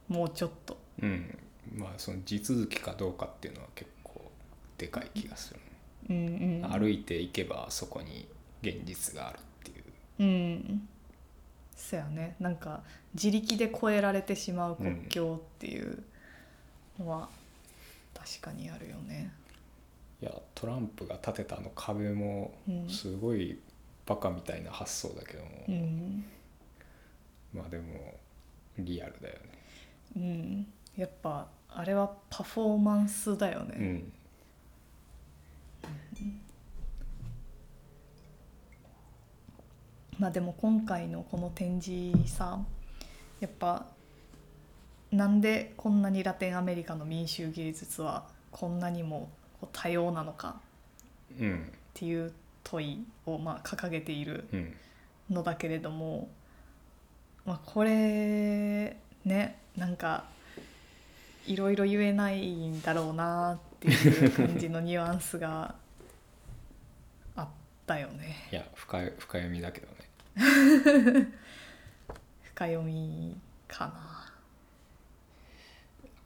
[0.07, 0.77] もうちょっと。
[1.01, 1.37] うん。
[1.75, 4.31] まあその地続きかどうかっていうのは結構
[4.77, 5.59] でかい気がする。
[5.59, 5.70] ね
[6.09, 8.27] うんうん、歩いていけばそこに
[8.61, 9.83] 現実があるっていう。
[10.19, 10.87] うん
[11.75, 12.35] そやね。
[12.39, 12.83] なんか
[13.13, 16.03] 自力で越えられてしまう国境っていう
[16.99, 17.29] のは
[18.13, 19.31] 確かにあるよね。
[20.21, 23.57] いやトランプが建てたあの壁もうんすごい
[24.05, 26.25] バカみたいな発想だけども、うん。
[27.53, 28.13] まあでも
[28.77, 29.41] リアルだよね。
[30.15, 33.75] うん、やっぱあれはパフォーマンスだよね。
[33.77, 34.13] うん
[40.21, 42.59] まあでも今回のこの展示さ
[43.39, 43.87] やっぱ
[45.11, 49.29] なんでこんなにラテンアメリカの民衆芸術はこんなにも
[49.73, 50.57] 多様なのか
[51.33, 51.35] っ
[51.95, 52.31] ていう
[52.63, 54.45] 問いをまあ掲げている
[55.29, 56.29] のだけれども、
[57.43, 60.25] まあ、これねなんか
[61.47, 65.73] いろいろ言えないんだろうなっていう感じのニュアンスが
[67.91, 68.47] ったよね。
[68.51, 69.93] いや深い深読みだけどね。
[72.43, 74.33] 深読みかな。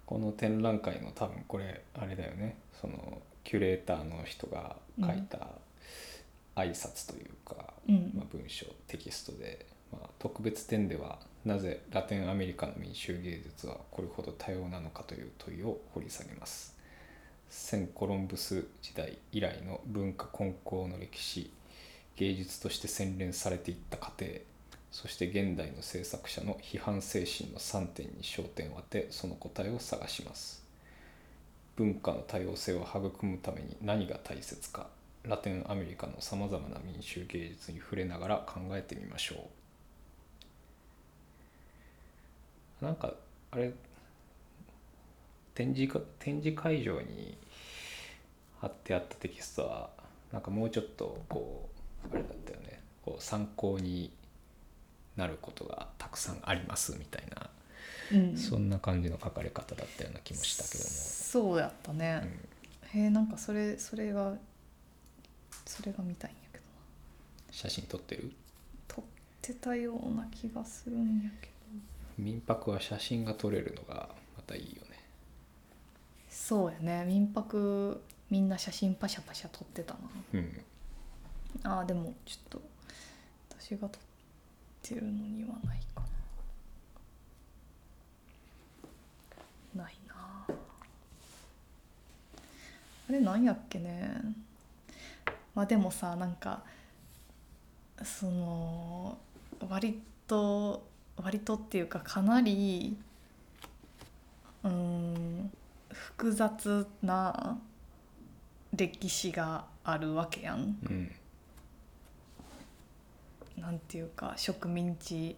[0.05, 2.57] この展覧会の多分これあれだよね。
[2.79, 5.49] そのキュレーターの人が書いた
[6.55, 8.11] 挨拶というか、うん。
[8.15, 16.74] まあ、文章テキストで、まあ、特別展ではなぜラテンアメリカの民衆芸術はこれほど多様なのかという問いを掘り下げます
[17.57, 21.49] 先コロンブス時代以来の文化根高の歴史
[22.17, 24.25] 芸術として洗練されていった過程
[24.91, 30.63] そして現代の制作者の批判精神の3点に焦点を当てその答えを探します。
[31.75, 34.87] 文化の多様性を育むために何が大切か
[35.23, 39.49] ラテンアメリカのさまざまな民衆芸術に触れながら考えてみましょ
[42.81, 42.85] う。
[42.85, 43.13] なんか
[43.51, 43.73] あれ
[45.55, 47.37] 展示か展示会場に
[48.65, 49.91] 貼ってあったテキストは
[50.33, 51.69] なんかもうちょっとこ
[52.11, 52.81] うあれだったよね。
[53.03, 54.11] こう参考に
[55.15, 57.49] なることがたくさんありますみたいな、
[58.11, 58.35] うん。
[58.35, 60.89] そんな感じの書かれ方だったような気もしたけども。
[60.89, 62.27] そうやったね、
[62.91, 64.33] へえんかそれそれが
[65.65, 66.71] それが見たいんやけどな。
[67.51, 68.31] 写真撮ってる？
[68.87, 69.05] 撮っ
[69.43, 71.53] てたような気がするんやけど。
[72.17, 75.05] 民泊は写真が撮れるのがまたいいよね。
[76.31, 77.05] そうやね。
[77.05, 78.01] 民泊
[78.35, 79.95] みんな写真パシャパシャ撮ってた
[80.33, 80.61] うん。
[81.63, 82.61] なあーでもちょっと
[83.57, 84.01] 私が撮っ
[84.83, 86.03] てるのにはないか
[89.73, 89.83] な。
[89.83, 90.15] ないな。
[90.49, 90.53] あ
[93.09, 94.19] れなんやっけね。
[95.53, 96.61] まあでもさなんか
[98.03, 99.17] その
[99.69, 102.97] 割と割とっていうかかなり
[104.65, 105.49] うん
[105.89, 107.57] 複雑な
[108.75, 110.77] 歴史があるわけやん。
[110.89, 111.11] うん
[113.57, 115.37] なんていうか植民地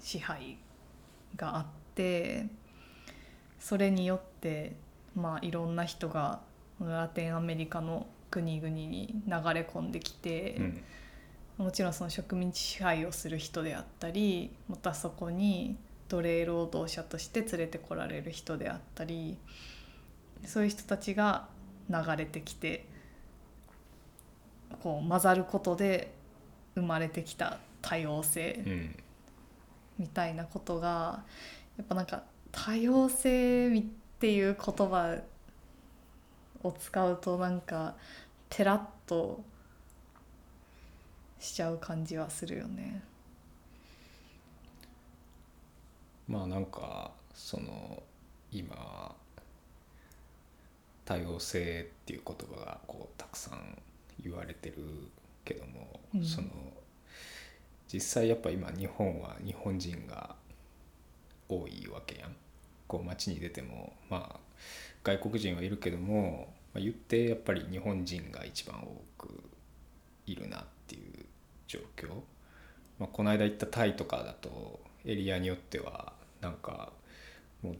[0.00, 0.56] 支配
[1.36, 1.66] があっ
[1.96, 2.46] て
[3.58, 4.76] それによって
[5.16, 6.40] まあいろんな人が
[6.80, 10.84] ラテンアメリカの国々に流れ込んできて、うん
[11.56, 15.76] もちろんその植民地支配をする人であったりまたそこに
[16.08, 19.38] 奴隷労働者として連れてこられる人であったり
[20.46, 21.48] そういう人たちが
[21.90, 22.86] 流れてきて
[24.82, 26.14] こう混ざることで
[26.74, 28.64] 生まれてきた多様性
[29.98, 31.22] みたいなことが
[31.76, 33.82] やっぱなんか多様性っ
[34.18, 35.18] ていう言葉
[36.62, 37.94] を使うとなんか
[38.48, 39.42] ペラッと
[41.38, 43.02] しちゃう感じはするよね。
[46.26, 48.02] まあなんかその
[48.50, 49.14] 今
[51.04, 53.82] 多様性っていう言葉がこうたくさん
[54.22, 54.76] 言われてる
[55.44, 56.48] けども、うんその
[57.86, 60.34] 実際やっぱ今日本は日本人が
[61.48, 62.34] 多いわけやん。
[62.88, 64.40] こう街に出てもまあ
[65.04, 69.42] 外国人はいるけども、まあ、言ってやっぱり日本人が一番多く
[70.26, 71.24] いるなっていう
[71.68, 72.08] 状況。
[72.98, 76.92] まあ、この間行ったタイとかだとエリアによってはなんか
[77.62, 77.76] もう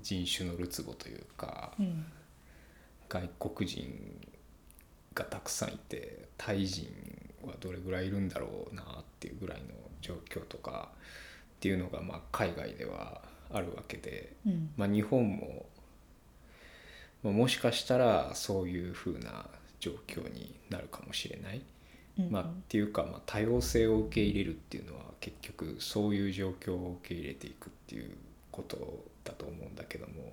[0.00, 2.06] 人種のるつぼというかうん。
[3.08, 4.28] 外国人
[5.14, 6.88] がたくさんいてタイ人
[7.44, 8.86] はどれぐらいいるんだろうなっ
[9.20, 9.66] ていうぐらいの
[10.00, 10.88] 状況とか
[11.56, 14.70] っていうのがまあ海外ではあるわけで、うん。
[14.76, 15.66] まあ、日本も、
[17.22, 19.46] まあ、もしかしたらそういうふうな
[19.80, 21.62] 状況になるかもしれない。
[22.18, 22.30] うん。
[22.30, 28.10] まあ、っていうか、まあ、多様性を受け入れるっていうのは結局そういう状況を受け入れていくっていう
[28.50, 30.32] ことだと思うんだけども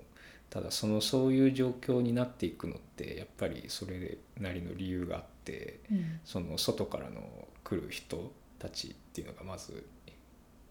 [0.50, 6.20] ただそのそういう状況になっていくのってやっぱりそれなりの理由があってうん。
[6.24, 7.22] その外からの
[7.64, 9.86] 来る人たちっていうのがまず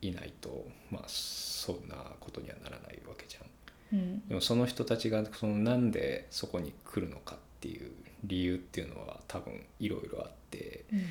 [0.01, 3.99] いないとまあそんなことにはならないわけじゃん。
[3.99, 4.29] うん。
[4.29, 7.91] でもその人たちがそのなんでそこに来るのかっていう
[8.25, 11.05] 理由っていうのは多分いろいろあってうん。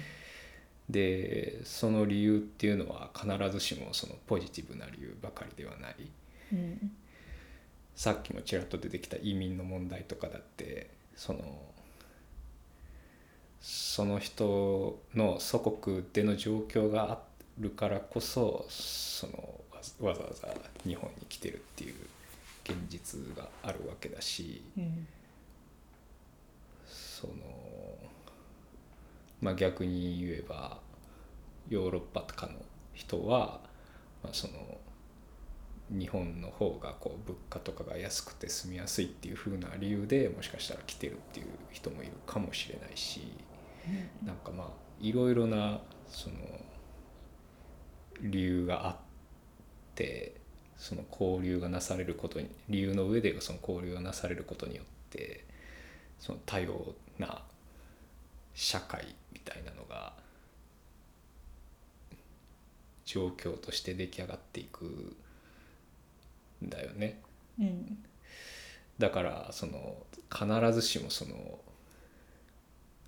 [0.89, 5.95] でその理由っていうのは必ずしもそのポジティブな理由ばかりではない
[7.95, 11.39] さっきもちらっと出てきた移民の問題とかだってその
[13.59, 17.19] その人の祖国での状況があ
[17.59, 19.61] るからこそその
[19.99, 20.47] わざわざ
[20.83, 21.95] 日本に来てるっていう
[22.63, 25.07] 現実があるわけだしうん
[26.87, 27.33] その
[29.41, 30.79] まあ逆に言えば
[31.69, 32.53] ヨーロッパとかの
[32.93, 33.59] 人は、
[34.23, 34.53] まあ、その
[35.91, 43.21] 日本の方がこう物価とかが安くて住みやすいっていう風な理由でもしかしたら来てるっていう人もいるかもしれないし
[44.25, 44.67] なんかまあ
[45.01, 46.35] いろいろなその
[48.21, 48.95] 理由があっ
[49.95, 50.35] て
[50.77, 55.45] その交流がなされることに理由の上でその交流がなされることによって
[56.19, 57.43] その多様な
[58.53, 60.13] 社会みたいなのが
[63.05, 65.15] 状況として出来上がっていく
[66.63, 67.21] だよね。
[67.59, 68.03] うん
[69.01, 69.95] だからその
[70.31, 71.59] 必ずしもその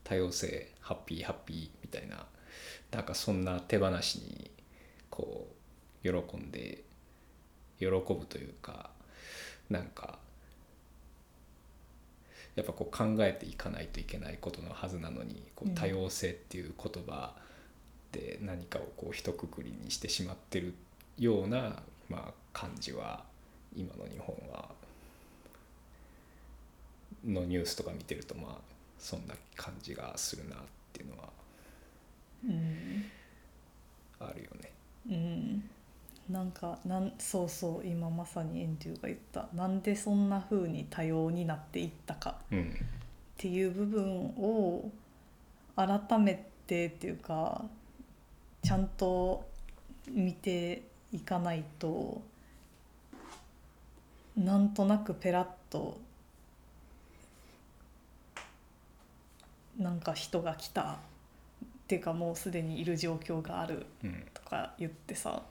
[0.04, 2.26] 多様性ハッピーハッピーみたいな
[2.92, 4.52] なんかそんな手放しに
[5.12, 5.48] こ
[6.04, 6.84] う喜んで
[7.80, 8.90] 喜ぶというか
[9.70, 10.18] なんか
[12.56, 17.36] やっぱこう考えていかないといけないことのはずなのにこう多様性っていう言葉
[18.12, 20.74] で何かをこう一括りにしてしまってる
[21.18, 23.24] ような、まあ、感じは
[23.76, 24.70] 今の日本は
[27.26, 28.58] のニュースとか見てるとまあ
[29.00, 30.60] そんな感じがするなっ
[30.92, 31.30] ていうのは
[34.20, 34.72] あるよね。
[35.10, 35.70] うん。
[36.30, 39.48] なんかなんそうそう今まさにエンデューが言った。
[39.54, 42.58] なんでそんな風に多様になっていったかっ
[43.38, 44.90] ていう部分を
[45.76, 47.66] 改めてっていうか
[48.62, 49.44] ちゃんと
[50.10, 52.22] 見ていかないと
[54.38, 56.00] なんとなくペラッと
[59.78, 60.98] なんか人が来たっ
[61.88, 64.26] ていうかもうすでにいる状況があるうん。
[64.34, 65.44] とか言ってさ。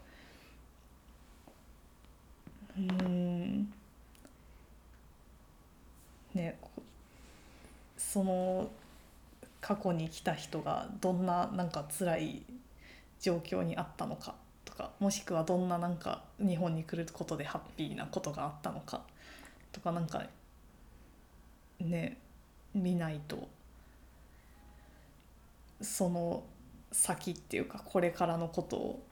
[2.77, 3.73] うーん。
[6.35, 6.71] ねこ
[7.99, 8.71] その
[9.61, 12.43] 過去に来た人がどんななんか辛い
[13.21, 14.35] 状況にあったのか
[14.73, 19.03] とかもしくはどんななんか日本に来ることでハッピーなことがあったのか
[19.71, 20.23] とかなんか
[21.79, 22.17] ね
[22.75, 23.49] 見ないと
[25.83, 26.43] その
[26.91, 29.03] 先っていうかこれからのことを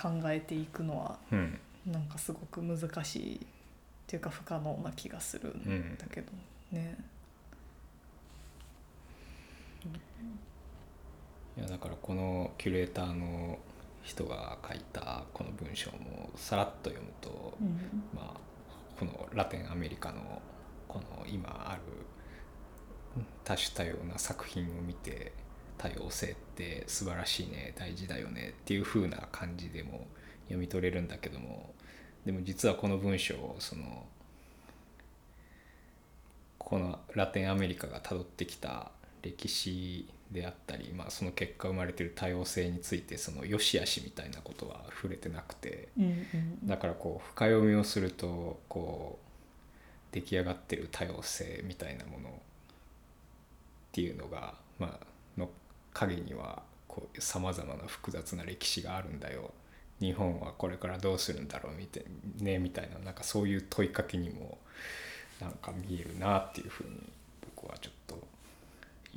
[0.00, 1.58] 考えていくのはうん。
[1.84, 3.38] なんかすごく難しいっ
[4.06, 6.30] ていうか不可能な気がするんだけど
[6.70, 6.96] ね。
[11.58, 13.58] いやだからこのキュレーターの
[14.02, 18.02] 人が書いたこの文章もさらっと読むと、うん。
[18.14, 18.40] まあ、
[18.98, 20.42] このラテンアメリカの
[20.88, 21.80] この今ある
[23.44, 25.32] 多種多様な作品を見て
[25.78, 30.06] 多様性って素晴らしいね大事だよねっていう風な感じでも
[30.44, 31.74] 読み取れるんだけども
[32.24, 34.06] でも実はこの文章をその
[36.58, 38.92] このラテンアメリカがたどってきた
[39.22, 45.88] 歴史であったり、まあ、その結果生まれてる多様性についてその良し悪しみたいなことは触れてなくて。
[46.64, 52.32] だからこう深読みをするとこう出来上がってる多様性みたいなものっ
[53.92, 55.06] ていうのが、まあ
[55.40, 55.48] の
[55.92, 59.52] 影にはこうさまざまな複雑な歴史があるんだよ
[60.00, 62.04] 日本はこれからどうするんだろうみたい,、
[62.40, 64.58] ね、みたいななんかそういう問いかけにも
[65.40, 66.90] なんか見えるなっていうふうに
[67.56, 68.18] 僕はちょっと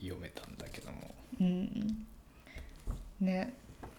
[0.08, 1.16] 読めたんだけども。
[1.42, 2.06] うん。
[3.20, 3.54] ね。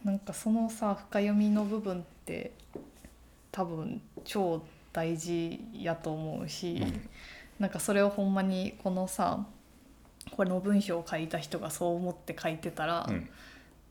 [0.04, 2.52] なんかそのさ深読みの部分って
[3.50, 6.82] 多分超大事やと思うし、
[7.58, 9.44] なんかそれをほんまにこのさ
[10.30, 13.28] この文章を書いた人がそう思って書いてたら、うん。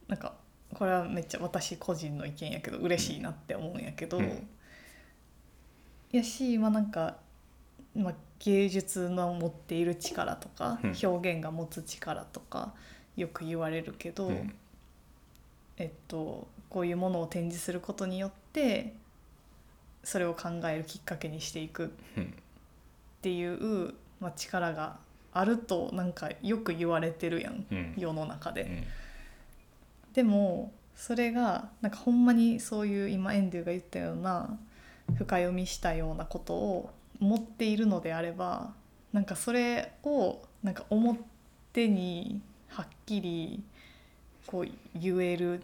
[0.08, 0.34] なんか
[0.74, 4.48] これはめっちゃ私個人の意見やけど嬉しいなって思うんやけど、うん。
[6.12, 7.18] やしまあなんか、
[7.96, 10.96] まあ、芸術の持っている力とか、うん。
[11.02, 12.74] 表現が持つ力とか
[13.16, 14.54] よく言われるけど、うん。
[15.78, 18.94] えっと、こういうものを展示することによって
[20.04, 22.34] それを考えるきっかけにしていくっうん。
[23.22, 24.98] ていう、まあ、力が
[25.34, 27.94] あるとなんかよく言われてるやん、うん。
[27.98, 28.62] 世の中で。
[28.64, 28.84] うん。
[30.14, 34.58] でもそれがなんかほんまにそういう今エンデュが言ったような
[35.18, 36.90] 深読みしたようなことを
[37.20, 38.74] 持っているのであれば
[39.14, 43.64] なんかそれをなんか表にはっきり
[44.48, 45.62] こう言える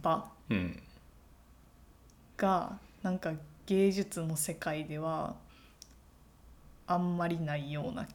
[0.00, 0.82] 場うん。
[2.36, 3.32] がなんか
[3.66, 5.36] 芸術の世界では
[6.86, 8.08] あんまりないような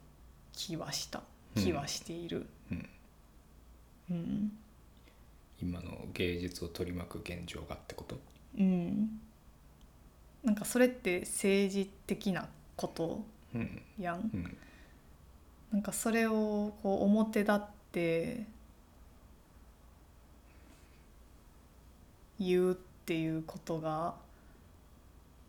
[0.52, 1.22] 気はした
[1.56, 2.46] 気はしている。
[2.72, 2.90] うん。
[4.10, 4.52] うん。
[5.62, 8.20] 今の芸術を取り巻く現状がってこと？
[8.60, 9.22] うん、
[10.44, 13.24] なんかそれって政治的なこと
[13.54, 13.82] うん。
[14.00, 14.30] やん。
[14.34, 14.58] うん。
[15.72, 17.62] なんかそれをこう表立っ
[17.92, 18.46] て
[22.40, 24.16] 言うっていうことが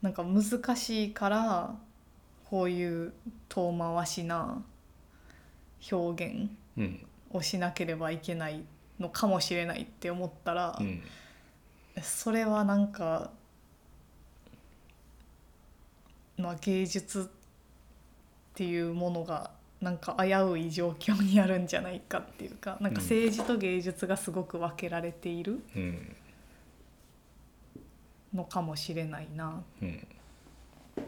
[0.03, 1.75] なんか難しいから
[2.49, 3.13] こういう
[3.49, 4.63] 遠回しな
[5.91, 7.07] 表現うん。
[7.33, 8.63] をしなければいけない
[9.01, 11.03] のかもしれないって思ったら、うん。
[12.03, 13.31] それはなんか、
[16.37, 26.17] まあ、芸術っていうものがなんか危うい状況にあるんじゃないかっていうかなんか政治と芸術がすごく分けられているうん。
[28.35, 29.63] のかもしれないな。
[29.81, 30.07] うん。
[30.99, 31.05] っ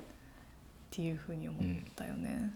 [0.90, 1.62] ていうふうに思っ
[1.94, 2.54] たよね。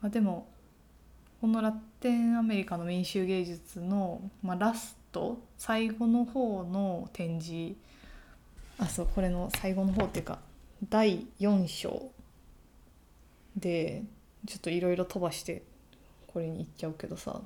[0.00, 0.48] まあ、でも
[1.40, 7.76] このラテンアメリカの民衆芸術の、まあ、ラスト最後の方の展示
[8.78, 10.38] あそうこれの最後の方っていうか
[10.88, 12.10] 第4章
[13.56, 14.02] で
[14.46, 15.62] ちょっといろいろ飛ばして
[16.28, 17.40] これに行っちゃうけどさ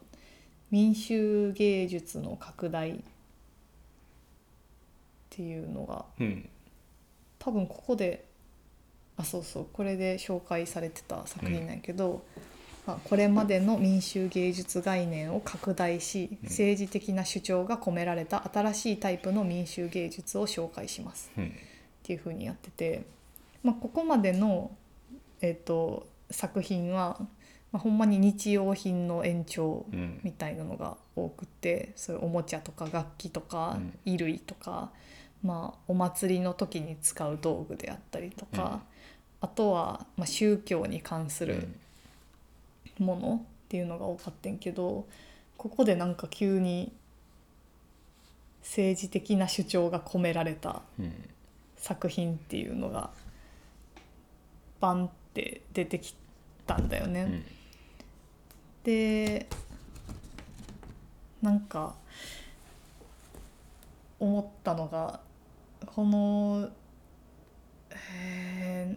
[0.70, 2.94] 民衆芸術の拡大っ
[5.30, 6.48] ていうのがうん。
[7.38, 8.24] 多分ここで
[9.16, 12.24] あそうそうこれで紹介されてた作品なんやけど、
[12.86, 16.48] まあ、これまでの民衆芸術概念を拡大しうん。
[16.48, 21.30] 政治的な主張が込められた新しいタイプの民衆芸術を紹介します。
[21.38, 21.46] うん。
[21.46, 21.48] っ
[22.02, 23.04] ていう風にやってて、
[23.62, 24.72] まあ、ここまでの、
[25.40, 27.18] えっと作品は、
[27.70, 30.20] まあ、ほんまに日用品の延長うん。
[30.24, 33.92] みたいなのが多くてそういうおもちゃとか楽器とかうん。
[34.04, 34.90] 衣類とか、
[35.44, 38.80] まあ、お祭りの時に使う道具であったりとか、
[39.40, 41.68] あとは、まあ、宗教に関する
[43.02, 45.06] ものっていうのが多かったんけど
[45.56, 46.92] ここでなんか急に
[48.62, 51.12] 政治的な主張が込められたうん
[51.76, 53.10] 作品っていうのが
[54.78, 56.14] バンって出てき
[56.64, 57.22] たんだよね。
[57.22, 57.44] うん
[58.84, 59.46] で
[61.40, 61.94] なんか
[64.18, 65.20] 思ったのが
[65.86, 66.68] この
[67.90, 68.96] え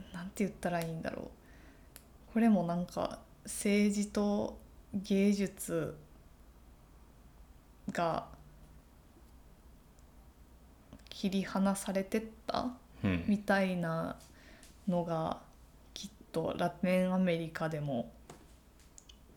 [0.00, 1.28] ーなんて言ったらいいんだろう
[2.32, 4.58] これもなんか政治と
[4.94, 5.96] 芸術
[7.92, 8.26] が
[11.08, 12.68] 切り離されてった
[13.02, 13.24] うん。
[13.26, 14.16] みたいな
[14.88, 15.38] のが
[15.94, 18.12] きっとラテンアメリカでも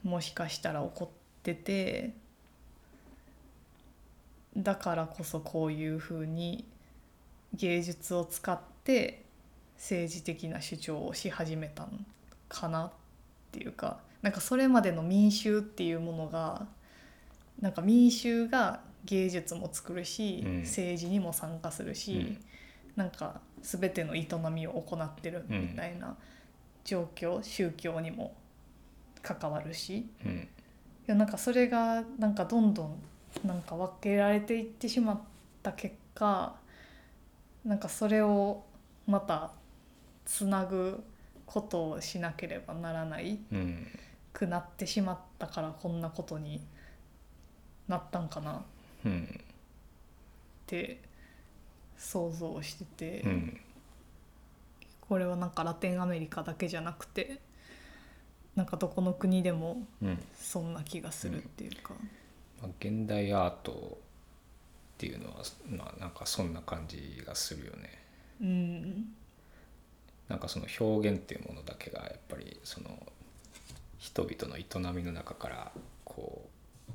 [0.04, 2.14] もしかしたら起こってて
[4.58, 6.66] だからこそこういうふうに
[7.54, 9.24] 芸術を使って
[9.76, 11.89] 政治的な主張をし始めたの
[12.54, 12.91] かなっ
[13.52, 16.68] ていうかなんかそれまでの民衆っていうものが
[17.60, 20.60] なんか民衆が芸術も作るし、うん。
[20.62, 22.38] 政治にも参加するし、うん。
[22.95, 26.16] なんか全ての営みを行ってるみたいな
[26.84, 28.36] 状況、宗教にも
[29.22, 29.97] 関わるし。
[29.97, 30.47] いうん。
[31.08, 33.02] やなんかそれがなんかどんどん
[33.45, 35.20] なんか分けられていってしまっ
[35.64, 36.56] た結果
[37.66, 38.64] なんかそれを
[39.08, 39.52] また
[40.26, 41.04] つなぐ
[41.52, 43.88] ことをしなければならないうん
[44.34, 46.62] くなってしまったからこんなことに
[47.89, 48.62] なったんかなっ
[49.06, 49.41] うん
[50.66, 51.02] て
[51.97, 53.22] 想像してて。
[53.22, 53.62] うん
[55.12, 57.41] これはなんかラテンアメリカだけじゃなくて
[58.56, 61.93] なんかどこの国でもうんそんな気がするっていうか、
[62.62, 63.78] まあ、現代アートっ
[64.97, 67.99] ていうのはまあなんかそんな感じがするよね。
[68.39, 69.14] うん
[70.32, 72.90] なんかその表現っていうものだけがやっぱりその
[74.00, 75.72] 人々の営みの中から
[76.06, 76.48] こ
[76.88, 76.92] う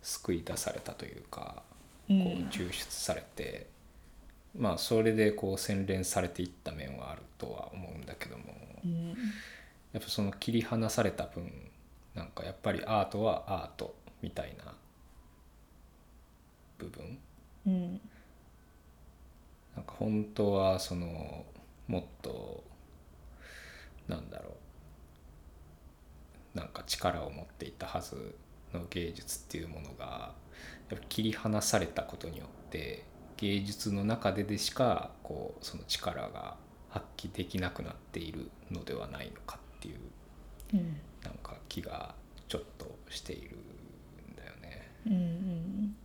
[0.00, 1.62] 救い出されたというか
[2.08, 3.66] こううん抽出されて、
[4.58, 8.44] まあそれでこう洗練されていった面はあるとは思うんだけども
[8.82, 9.08] うん。
[9.92, 11.50] やっぱその切り離された分
[12.14, 14.72] なんかやっぱりアートはアートみたいな
[16.78, 17.18] 部分。
[17.66, 18.00] うん。
[19.76, 21.44] なんか本当はその
[21.88, 22.64] もっと
[24.08, 24.56] なんだろ
[26.54, 26.58] う。
[26.58, 28.36] なんか力を持っていたはず
[28.72, 30.34] の芸術っていうものが
[30.88, 33.04] やっぱ切り離されたことによって
[33.36, 36.56] 芸術の中ででしかこうその力が
[36.90, 39.98] 発揮できなくなっているのではないのかっていう
[40.74, 40.96] うん。
[41.24, 42.14] なんか気が
[42.48, 44.90] ちょっとしているんだよね。
[45.06, 45.96] うんうん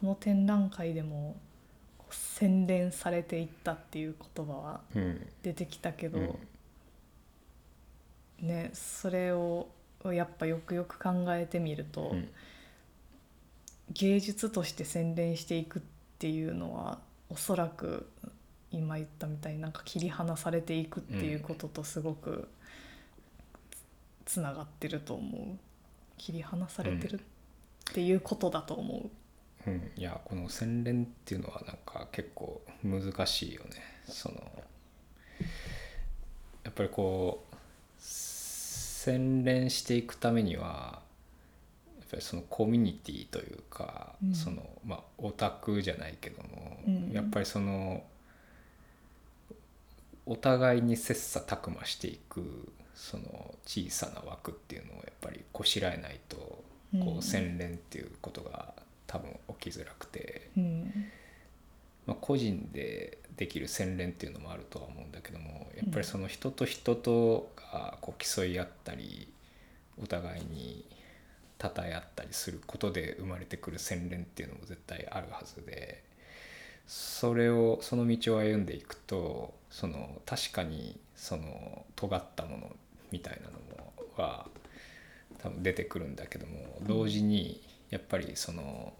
[0.00, 1.36] この展覧会でも
[2.34, 5.26] 洗練されていったっていう言葉はうん。
[5.44, 6.22] 出てきたけど、う
[8.44, 8.46] ん。
[8.48, 9.68] ねそれを
[10.04, 12.28] やっぱよくよく考えてみると、うん。
[13.92, 15.82] 芸術として洗練していくっ
[16.18, 18.08] ていうのはおそらく
[18.72, 22.48] 今言ったみたいになんか切り離されていくっていうこととすごく
[24.24, 25.58] つながってると思う。
[26.18, 27.20] 切り離されてるっ
[27.92, 29.10] ていうことだと思う。
[29.66, 33.70] うん、いやこの洗練っていうのはなんか結構難しいよね。
[34.06, 34.36] その
[36.64, 37.54] やっぱりこう
[37.98, 41.00] 洗練していくためには
[41.98, 44.34] やっぱりそのコミュニティというか、うん。
[44.34, 47.10] そのまあオタクじゃないけども、うん。
[47.12, 48.04] やっぱりその
[50.26, 56.36] お互いに切磋琢磨していくその小さな枠っていうのをやっぱりこしらえないと
[57.04, 58.72] こう洗練っていうことが
[59.14, 60.92] 多分起きづらくて、うん。
[62.06, 69.26] まあ、個人でできる洗練っていうのもあるとは思うんだけどもやっぱりその人と人とがこう競い合ったり
[70.02, 70.84] お互いに
[71.60, 76.04] 称え合ったりすることで生まれてくる洗練っていうのも絶対あるはずで
[76.86, 82.76] それをその道を歩んでいくとその確かにその尖ったもの
[83.10, 83.52] みたいなの
[83.84, 84.46] もは
[85.38, 88.92] 多分出てくるんだけども同時にやっぱりその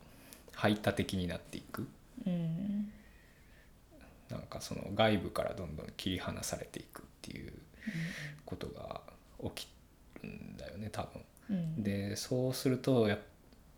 [0.55, 1.89] 排他的になっていく。
[2.27, 2.93] うん
[4.31, 7.53] なんかその外部からどんどん切り離されていくっていう
[8.47, 9.03] ことが
[9.55, 9.69] 起き
[10.23, 11.23] るんだよね多分。
[11.51, 13.19] うんでそうするとやっ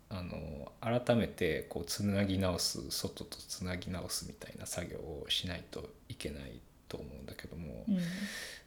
[0.09, 7.99] あの改めてこうつなぎ直す外とつなぎ直すみたいな作業をしないといけないと思うんだけども、うん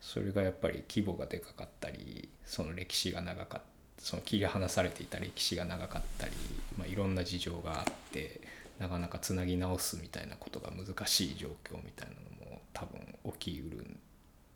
[0.03, 3.70] それがやっぱり規模がでかかったりその歴史が長かった
[4.03, 6.33] その切り離されていた歴史が長かったり、
[6.79, 8.41] まあ、いろんな事情があって
[8.79, 12.15] なかなかつなぎ直すみたいなことが難しい状況みたいな
[12.47, 13.01] のも多分
[13.39, 13.87] 起きうる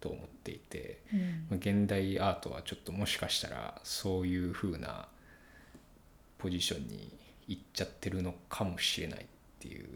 [0.01, 1.21] と思っていて、うん。
[1.21, 5.09] まあ現代アートはちょっともしかしたらそういう風な
[6.39, 7.13] ポジションに
[7.47, 9.27] 行っちゃってるのかもしれないっ
[9.61, 9.87] ていう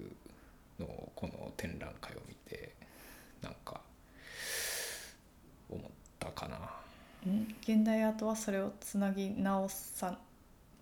[0.79, 2.73] のをこの展覧会を見て
[3.43, 3.81] なんか
[7.62, 10.18] 現代アートはそれをつなぎ直さ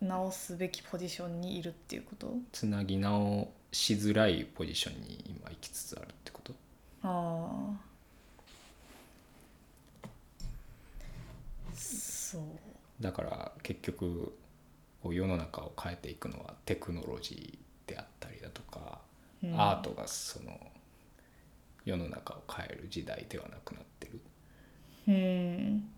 [0.01, 2.33] 直すべきポジションにいるっていうこと？
[2.51, 6.53] つなぎ直しづらいポジションに今行きつつあるってこと？
[7.03, 7.87] ああ
[11.73, 12.41] そう。
[12.99, 14.35] だから結局
[15.01, 18.99] こう世の中を変えていくのはテクノロジーであったりだとか、
[19.43, 19.59] うん。
[19.59, 20.59] アートがその
[21.85, 24.19] 世の中を変える時代ではなくなってる。
[25.07, 25.89] うん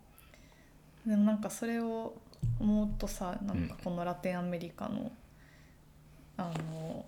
[1.06, 2.14] でもなんかそれを
[2.60, 5.12] 思うとさなんかこのラテンアメリカの、
[6.38, 7.06] あの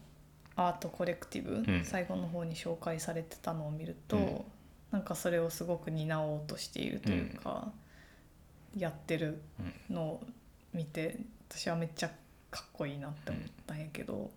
[0.56, 1.86] アートコレクティブ、ん。
[1.86, 4.42] 最後の方に紹介されてたのを見ると、うん。
[4.92, 7.72] なんかそれをすごく担おうとしているというか、
[8.78, 9.42] やってる
[9.90, 10.24] のを
[10.74, 11.18] 見て
[11.50, 12.12] 私はめっちゃ
[12.50, 14.32] かっこいいなって思ったんやけど、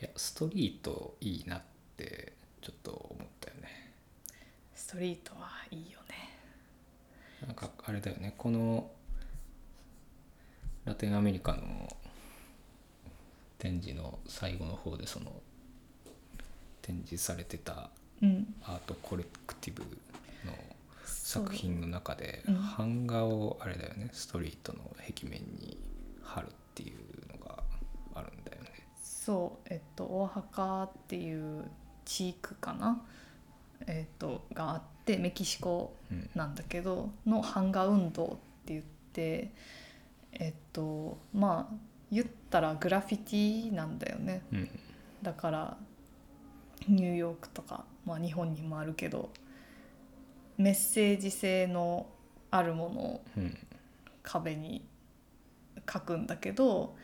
[0.00, 1.62] いやストリートいいなっ
[1.96, 3.92] てちょっと思ったよね。
[4.74, 6.23] ストリートはいいよね。
[7.46, 8.34] なんかあれだよね。
[8.38, 8.90] この
[10.84, 11.88] ラテンアメリカの
[13.58, 15.32] 展示の最後の方でその
[16.82, 17.90] 展示されてた
[18.22, 20.52] うん、アートコレクティブの
[21.04, 22.54] 作品の中でうん。
[22.78, 24.08] 版画をあれだよね。
[24.12, 25.76] ストリートの壁面に
[26.22, 27.62] 貼るっていうのが
[28.14, 28.70] あるんだよね。
[29.02, 29.68] そう。
[29.68, 31.64] えっとオアハカっていう
[32.04, 33.02] 地区かな？
[33.86, 36.30] えっとがあってメキシコうん。
[36.34, 38.28] なんだけどの版画運動っ
[38.64, 39.50] て言って
[40.32, 41.74] えっとまあ
[42.10, 44.42] 言ったらグラフィティなんだよね。
[44.52, 44.68] うん。
[45.22, 45.76] だから
[46.88, 49.30] ニューヨークとか、まあ、日本にもあるけど
[50.58, 52.06] メッセージ性の
[52.50, 53.58] あるものをうん。
[54.22, 54.82] 壁に
[55.90, 56.96] 書くんだけど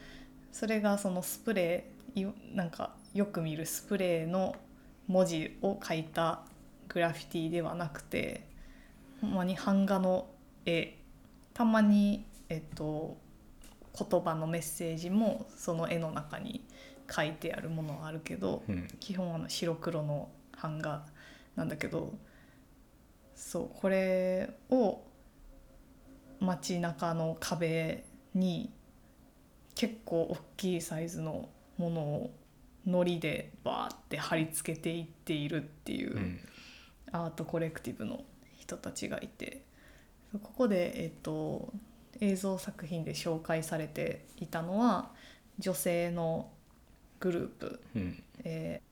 [0.53, 4.57] それがそのスプレーいなんかよく見るスプレーの
[5.07, 6.41] 文字を書いた
[6.93, 8.47] グラフィティではなくて
[9.21, 10.27] ほんまに版画の
[10.67, 10.99] 絵
[11.55, 13.17] たまに、えっと、
[13.97, 16.65] 言葉のメッセージもその絵の中に
[17.11, 18.89] 書いてあるものはあるけどうん。
[18.99, 20.29] 基本あの白黒の
[20.61, 21.05] 版画
[21.57, 22.15] なんだけど
[23.35, 25.03] そうこれを
[26.41, 28.73] 街中の壁に
[29.75, 32.31] 結構大きいサイズのものを
[32.85, 36.41] 糊でバーって貼り付けていっているっていううん
[37.13, 38.25] アートコレクティブの
[38.59, 39.63] 人たちがいて
[40.33, 41.73] ここで、えっと、
[42.21, 45.11] 映像作品で紹介されていたのは
[45.59, 46.51] 女性の
[47.19, 48.23] グループうん。
[48.45, 48.91] えー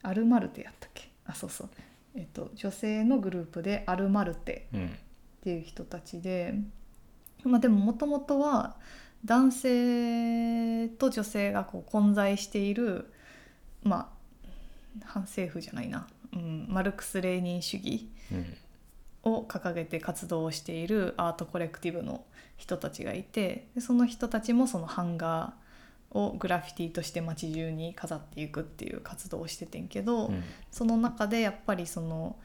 [0.00, 1.10] アルマルテやったっけ？
[1.26, 1.68] あそうそう、
[2.14, 4.90] えっと、女性のグループでアルマルテうんっ
[5.42, 6.54] ていう人たちで、
[7.42, 8.76] まあ、でももともとは
[9.24, 13.12] 男性と女性がこう混在している
[13.82, 14.14] ま
[15.02, 18.56] あ反政府じゃないな、うん、マルクス・レーニン主義うん
[19.24, 22.24] を掲げて活動をしているアートコレクティブの
[22.56, 25.54] 人たちがいてでその人たちもその版画
[26.10, 30.42] をグラフィティとして街中に飾っていくっていう活動をしててんけど、うん。
[30.70, 32.36] その中でやっぱりその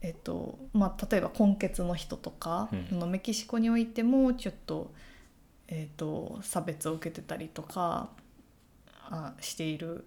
[0.00, 2.86] えっとまあ例えば混血の人とか、うん。
[2.88, 4.92] そのメキシコにおいてもちょっと,、
[5.66, 8.10] えっと差別を受けてたりとか
[9.10, 10.06] あしている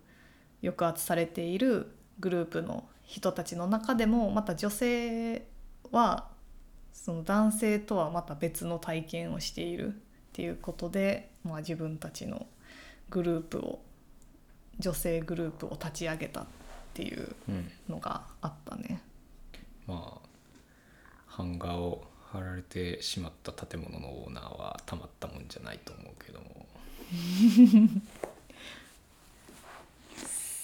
[0.66, 5.48] 抑圧されているグループの人たちの中でもまた女性
[5.92, 6.28] は
[6.92, 9.92] その男性とはまた別の体験をしているっ
[10.34, 12.48] ていうことで、まあ、自分たちの
[13.10, 13.80] グループを
[14.80, 16.46] 女性グループを立ち上げたっ
[16.94, 19.02] ていううんのがあったね。
[19.88, 20.26] まあ
[21.38, 26.66] 版画を貼られてしまった建物のオーナーはたまったもんじゃないと思うけども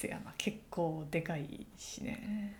[0.01, 0.33] せやな。
[0.37, 2.55] 結構でかいしね。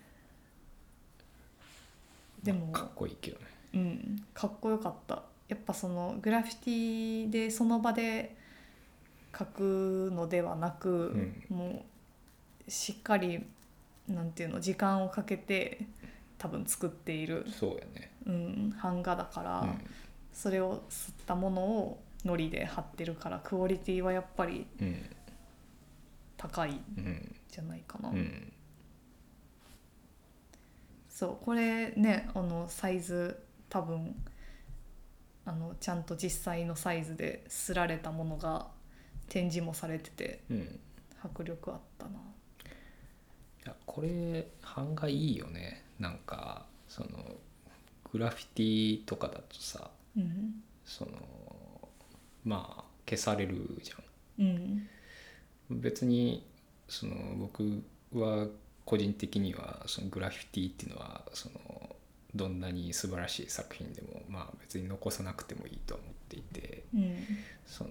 [2.42, 3.46] でも、かっこいいけどね。
[3.74, 5.22] うん、かっこよかった。
[5.48, 8.36] やっぱそのグラフィティでその場で
[9.32, 11.84] 描くのではなく、も
[12.66, 13.44] うしっかり
[14.08, 15.86] なんていうの時間をかけて
[16.38, 18.10] 多分作っている、そうやね。
[18.26, 19.86] うん、版画だから、うん。
[20.32, 24.96] それを吸ったものを糊で貼ってるからクオリティはやっぱりうん
[26.96, 27.34] うん。
[27.50, 28.10] じゃないかな。
[28.10, 28.52] うん。
[31.08, 33.38] そうこれねあのサイズ
[33.68, 34.14] 多分
[35.44, 38.66] あのちゃんと実際のサイズで刷られたものが
[39.28, 40.80] 展示もされててうん。
[41.22, 42.12] 迫力あったな。
[42.12, 42.14] い
[43.66, 45.84] やこれ版画いいよね。
[45.98, 47.08] なんかその
[48.10, 50.62] グラフィティとかだとさうん。
[50.84, 51.12] その
[52.44, 53.94] まあ消されるじゃ
[54.38, 54.46] うん
[54.78, 54.88] ん
[55.80, 56.44] 別に
[56.88, 57.82] その僕
[58.14, 58.46] は
[58.84, 61.96] 個人的にはそのグラフィティっていうのはその
[62.34, 67.16] どんなに素晴らしい作品でもまあ別に残さなくてもいいと思っていてうん
[67.66, 67.90] その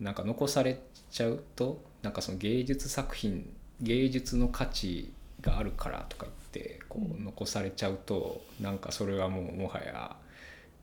[0.00, 0.80] なんか残され
[1.10, 3.48] ちゃうとなんかその芸術作品
[3.80, 6.34] 芸術の価値があるからとか言っ
[6.66, 7.24] てこううん。
[7.24, 10.16] 残されちゃうとなんかそれはもうもはや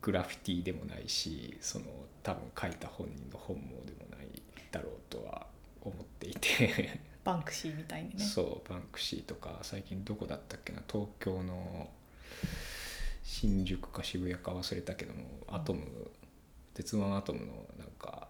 [0.08, 1.86] グラフィティでもないしその
[2.24, 4.42] 多分書いた本人の本望でもない
[4.72, 5.48] だろうとは
[5.82, 7.02] 思っていて。
[7.26, 8.16] バンクシーみたいにね。
[8.24, 10.82] そうバンクシーとか最近どこだったっけな？
[10.90, 11.90] 東京の
[13.22, 16.10] 新宿か渋谷か忘れたけどもアトム
[16.74, 18.30] 鉄腕アトムのなんか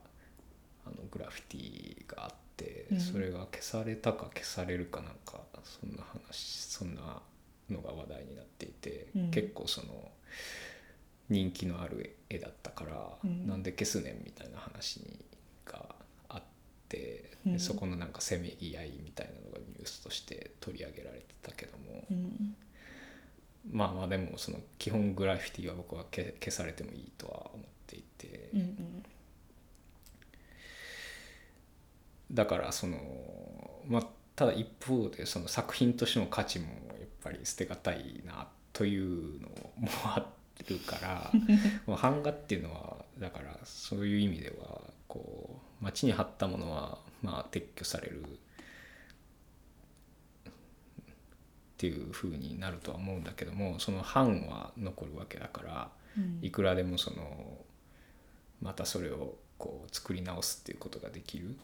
[0.83, 2.99] あのグラフィティがあってうん。
[2.99, 7.21] それが消されたか消されるかなんかそんな話そんな
[7.69, 9.29] のが話題になっていて、うん。
[9.29, 10.11] 結構その
[11.29, 13.47] 人気のある絵だったから、うん。
[13.47, 15.19] なんで消すねんみたいな話に
[15.65, 15.95] が
[16.29, 16.41] あっ
[16.89, 16.97] て、
[17.45, 17.59] でうん。
[17.59, 22.55] そこのなんかせめぎ合いみたいなのがニュースとして取り上げられてたけども、うん。
[23.71, 29.03] まあまあでもその基本グラフィティは僕は消消されてもいいとは思っていて、うんうん。
[32.31, 32.97] だからその
[33.87, 40.25] まあただ一方でその作品としての価値もやっぱり捨てがたいなというのもあ
[40.63, 41.31] るから
[41.85, 48.27] もう版画っていうのはだからそういう意味ではこう街に貼ったものはまあ撤去されるっ
[51.77, 56.39] ていう風になるとは思うんだけどもその版は残るわけだからうん。
[56.41, 57.57] いくらでもその
[58.61, 61.55] またそれをこう作り直すっていうことができる。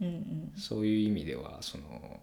[0.00, 0.52] うんうん。
[0.56, 2.20] そういう意味ではその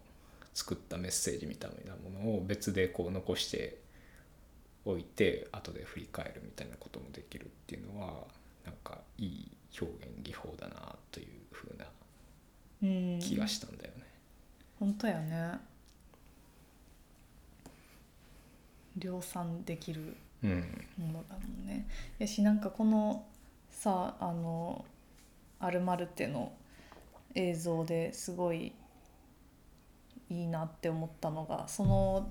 [0.54, 3.78] 作ったメッセージみたいなものを別でこう残して
[4.86, 8.24] おいて後で振り返るみたいなこともできるっていうのは
[8.64, 11.84] なんかいい表現技法だなというふうな
[12.82, 13.18] うん。
[13.18, 14.04] 気がしたんだよね。
[14.78, 15.58] 本当やね。
[18.96, 21.86] 量産できるうんものだもんね。
[22.18, 23.26] やしなんかこの
[23.70, 24.84] さあの
[25.58, 26.52] アルマルテの
[27.34, 28.72] 映像ですごい
[30.30, 32.30] いいなって思ったのがその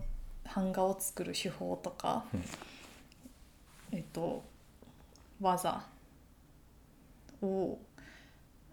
[0.53, 2.43] 版画を作る手法とか、うん。
[3.91, 4.43] えっと
[5.39, 5.83] 技
[7.41, 7.77] を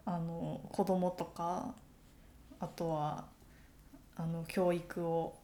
[0.05, 1.73] あの子供とか
[2.59, 3.25] あとは
[4.15, 5.35] あの教育を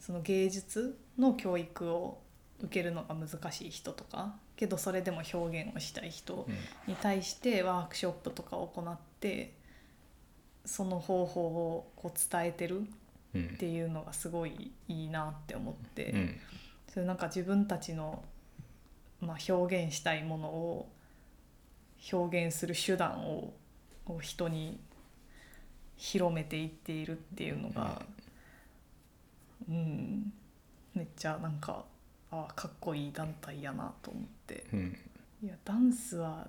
[0.00, 2.18] その芸術の教育を
[2.60, 6.92] 受けるのが難しい人とかけどそれでも表現をしたい人うん。
[6.92, 9.54] に対してワークショップとかを行って
[10.64, 12.88] その方法をこう伝えてるうん
[13.54, 16.40] っていうのがすごいいいなって思って、うん。
[16.92, 18.24] それなんか自分たちの、
[19.20, 20.88] まあ、表現したいものを
[22.12, 23.52] 表現する手段を
[24.04, 24.78] こう人に
[25.96, 28.02] 広めていっているっていうのが、
[29.68, 30.32] うん、
[30.94, 31.84] めっちゃなんか
[32.30, 34.66] あかっこいい団体やなと思って。
[34.72, 34.98] うん。
[35.42, 36.48] いやダンスは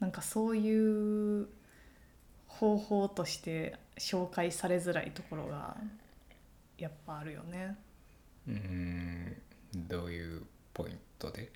[0.00, 1.48] なんかそういう
[2.46, 5.76] 方法として紹介されづらいところが
[6.78, 7.76] やっぱあるよね。
[8.46, 9.36] うん。
[9.74, 11.50] どういうポイントで？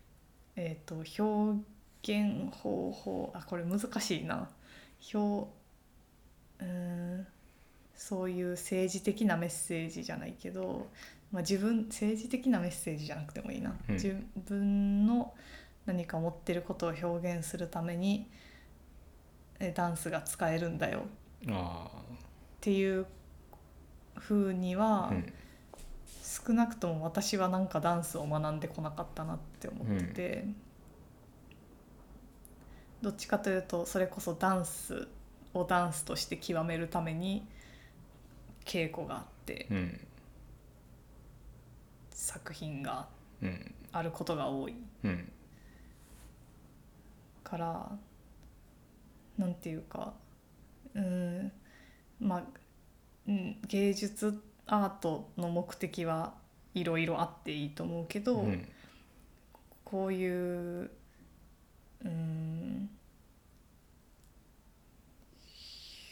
[0.56, 1.62] えー、と表
[2.02, 3.32] 現方法。
[3.34, 4.50] あこれ難しいな。
[5.14, 5.48] 表
[6.60, 6.66] うー
[7.20, 7.26] ん。
[7.94, 10.88] そういう政治的なメッセージじゃないけど、
[11.30, 13.94] まあ、自分政治的なメッセージじゃなくてもいいな、うん。
[13.94, 14.16] 自
[14.48, 15.32] 分の
[15.86, 18.28] 何か持ってることを表現するために
[19.60, 21.04] えダンスが使えるんだよ。
[21.48, 22.16] あっ
[22.60, 23.06] ていう
[24.16, 25.32] 風には、あうん。
[26.22, 30.44] 少なくとも私はなんかダンスを学んでこなかったなって思ってて、
[33.02, 35.08] どっちかというとそれこそダンス
[35.54, 37.46] をダンスとして極めるために
[38.64, 40.00] 稽古があってうん。
[42.10, 43.08] 作品が
[43.42, 44.74] うんあることが多い。
[45.04, 45.32] うん。
[47.44, 47.90] から
[49.36, 50.14] なんていうか
[50.94, 51.52] うん
[52.20, 52.42] まあ、
[53.28, 56.34] うん、芸術アートの目的は
[56.74, 58.68] いろいろあっていいと思うけど、うん。
[59.84, 60.90] こういう
[62.02, 62.88] うん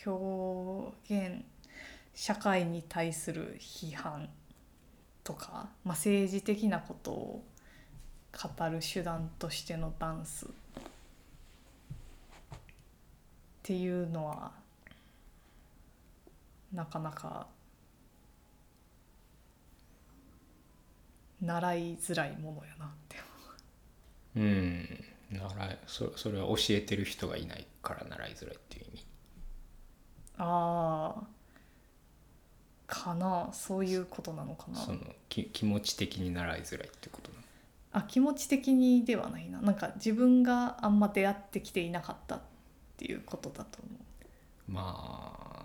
[0.05, 1.43] 表現
[2.15, 4.29] 社会に対する批判
[5.25, 7.43] とか、まあ、政治的なことを
[8.33, 10.49] 語る手段としてのダンスっ
[13.63, 14.53] ていうのは
[16.73, 17.49] なかなか
[21.41, 23.17] 習いづらいものやなって。
[24.37, 25.05] うん。
[25.33, 29.05] 習いそそれは教えてる人がいないから習いづらいっていう意味。
[30.39, 31.23] ああ
[32.87, 33.49] かな。
[33.53, 34.79] そういうことなのかな。
[34.79, 34.99] その
[35.29, 37.45] き気持ち的に習いづらいってことなの？
[37.93, 39.61] あ気持ち的にではないな。
[39.61, 42.41] なんか自分があんま出会ってきていなかったっ
[42.97, 43.89] ていうことだと思
[44.69, 45.60] まあ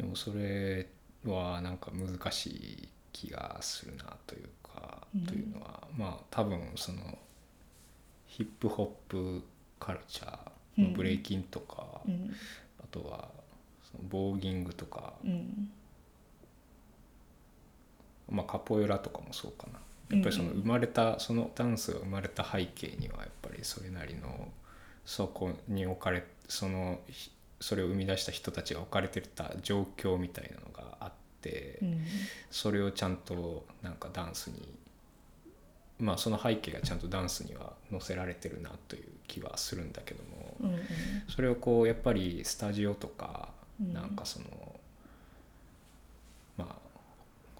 [0.00, 0.86] でもそれ
[1.26, 5.26] はなんか難しい気がするなというか、うん。
[5.26, 7.18] というのはまあ多分その
[8.26, 9.42] ヒップホップ
[9.78, 12.10] カルチャーのブレイキンとか、う。
[12.10, 12.30] うん。
[12.82, 13.28] あとは
[13.92, 15.70] そのボーギングとか、うん。
[18.30, 19.80] まあ、カポエラとかもそうかな。
[20.16, 24.48] やっぱりその生まれた、そのダンスが生まれた背景にはやっぱりそれなりの
[25.04, 27.30] そこに置かれそのひ
[27.60, 32.00] それを生み出した人たちが置かれてた状況みたいなのがあって、うん。
[32.50, 34.68] それをちゃんとなんかダンスに
[35.98, 40.80] まあその背景がちゃんとダンスには載せられてるなという気はするんだけども、うんうん。
[41.28, 43.50] それをこうやっぱりスタジオとか
[43.80, 43.92] うん。
[43.92, 44.46] なんかその、
[46.56, 46.76] まあ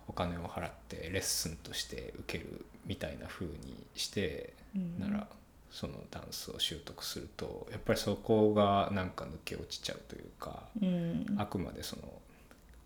[0.09, 4.99] お金を払ってレッスンとして受けるみたいな風にしてうん。
[4.99, 5.27] なら
[5.71, 12.03] そのダンスを習得するとやっぱりそこがなんか抜け落ちちゃうというかうんあくまでその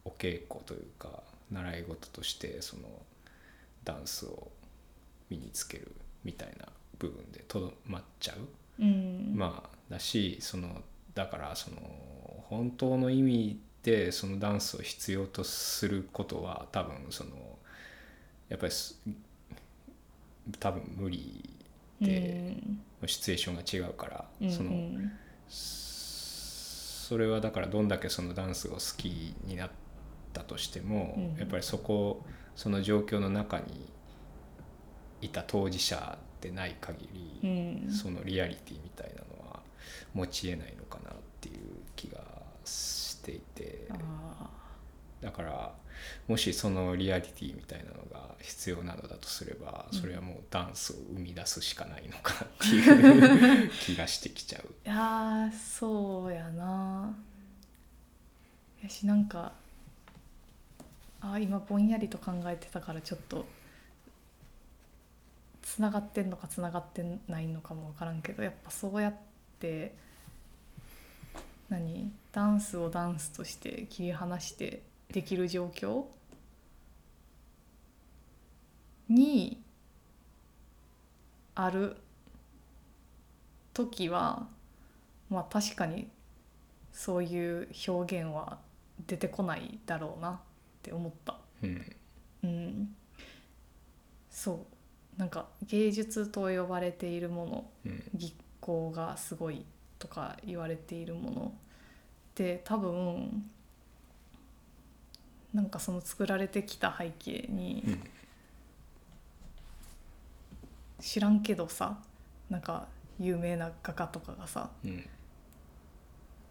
[0.04, 2.82] お稽古というか習い事としてその
[3.84, 4.48] ダンスを
[5.30, 5.92] 身につける
[6.24, 6.66] みたいな
[6.98, 8.82] 部分でとどまっちゃう。
[8.82, 10.82] うんまあだしその
[11.14, 11.76] だからその
[12.48, 17.30] 本当の意味でそのダンスを必要とすることは多分その
[18.48, 18.98] やっぱりす
[20.60, 21.53] 多分無理で、
[23.06, 25.12] シチュエーションが違うから、うんそのうん。
[25.48, 29.70] それはだからどんだけそのダンスを好きになっ
[30.32, 31.38] たとしても、うん。
[31.38, 32.24] やっぱりそこ
[32.56, 33.92] その状況の中に
[35.20, 37.08] いた当事者でない限
[37.42, 37.92] り、うん。
[37.92, 39.60] そのリアリティみたいなのは
[40.12, 41.56] 持ち得ないのかなっていう
[41.96, 42.20] 気が
[42.64, 43.88] していて。
[43.90, 44.50] あ
[45.20, 45.74] だから
[46.28, 54.62] もしそのリアリティみたいなのが必要なのだとすればそれはもうダンスを生み出すしかないのかなっていう 気がしてきちゃう。
[54.62, 57.14] ーいやーそうやな。
[58.82, 59.52] やしなんか
[61.20, 63.46] あー今ぼんやりと考えてたからちょっと
[65.62, 69.14] つながってんのかつながってないのかも分からんけどやっぱそうやっ
[69.58, 69.94] て
[71.68, 72.12] 何？
[72.32, 74.82] ダンスをダンスとして切り離して
[75.12, 76.04] できる状況？
[79.08, 79.62] に
[81.54, 81.96] ある
[83.74, 84.48] 時は
[85.28, 86.08] まあ確かに
[86.92, 88.58] そういう表現は
[89.06, 90.38] 出てこないだろうなっ
[90.82, 91.36] て思った。
[91.62, 91.96] うん。
[92.44, 92.94] うん、
[94.30, 94.52] そ
[95.16, 95.18] う。
[95.18, 98.02] なんか芸術と呼ばれているものうん。
[98.14, 99.64] 技巧がすごい
[99.98, 101.52] とか言われているもの。
[102.32, 103.50] って多分
[105.54, 108.00] なんかその作られてきた背景にうん。
[111.00, 111.98] 知らんけどさ
[112.50, 112.88] なんか
[113.20, 115.08] 有名な画家とかがさうん。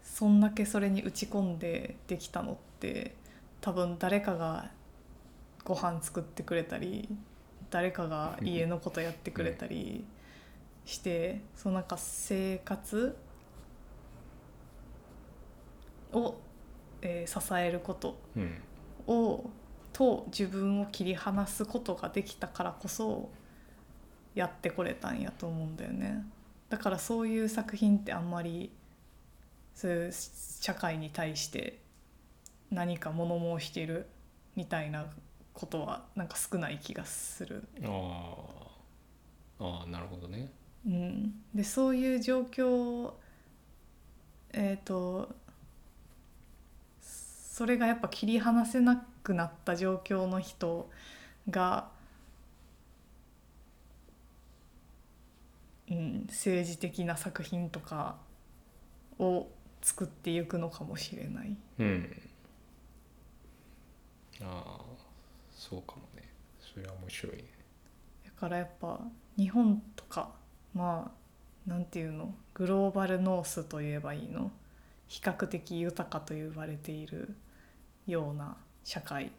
[0.02, 3.14] そんだけそれに打ち込んでできたのって
[3.60, 4.70] 多分誰かが
[5.64, 7.08] ご飯作ってくれたり
[7.70, 10.04] 誰かが家のことやってくれたり
[10.84, 13.16] してそのなんか生活
[16.12, 16.34] を、
[17.02, 18.54] えー支えることうん
[19.06, 19.50] を
[19.92, 23.30] と自分を切り離すことができたからこそ
[24.34, 26.24] やってこれたんやと思うんだよね
[26.68, 28.70] だからそういう作品ってあんまり
[29.74, 31.78] そういう社会に対して
[32.70, 34.06] 何か物申してる
[34.56, 35.06] みたいな
[35.52, 37.64] ことはなんか少ない気がする。
[37.82, 37.90] あー
[39.60, 40.50] あーなるほどね。
[40.86, 43.12] うん、でそういう状況
[44.52, 45.34] えっ、と
[47.54, 50.90] それがやっぱ切り離せなくなった状況の人
[51.48, 51.88] が、
[55.88, 58.16] うん、政治的な作品とか
[59.20, 59.46] を
[59.82, 61.56] 作っていくのかもしれない。
[61.78, 62.22] うん。
[64.42, 64.80] ああ
[65.54, 66.28] そうかもね。
[66.58, 67.44] それは面白いね。
[68.24, 68.98] だからやっぱ
[69.36, 70.32] 日本とか
[70.74, 71.12] ま
[71.68, 74.50] あなんていうのグローバルノースといえばいいの？
[75.06, 77.36] 比較的豊かと言われている
[78.06, 79.32] ような社会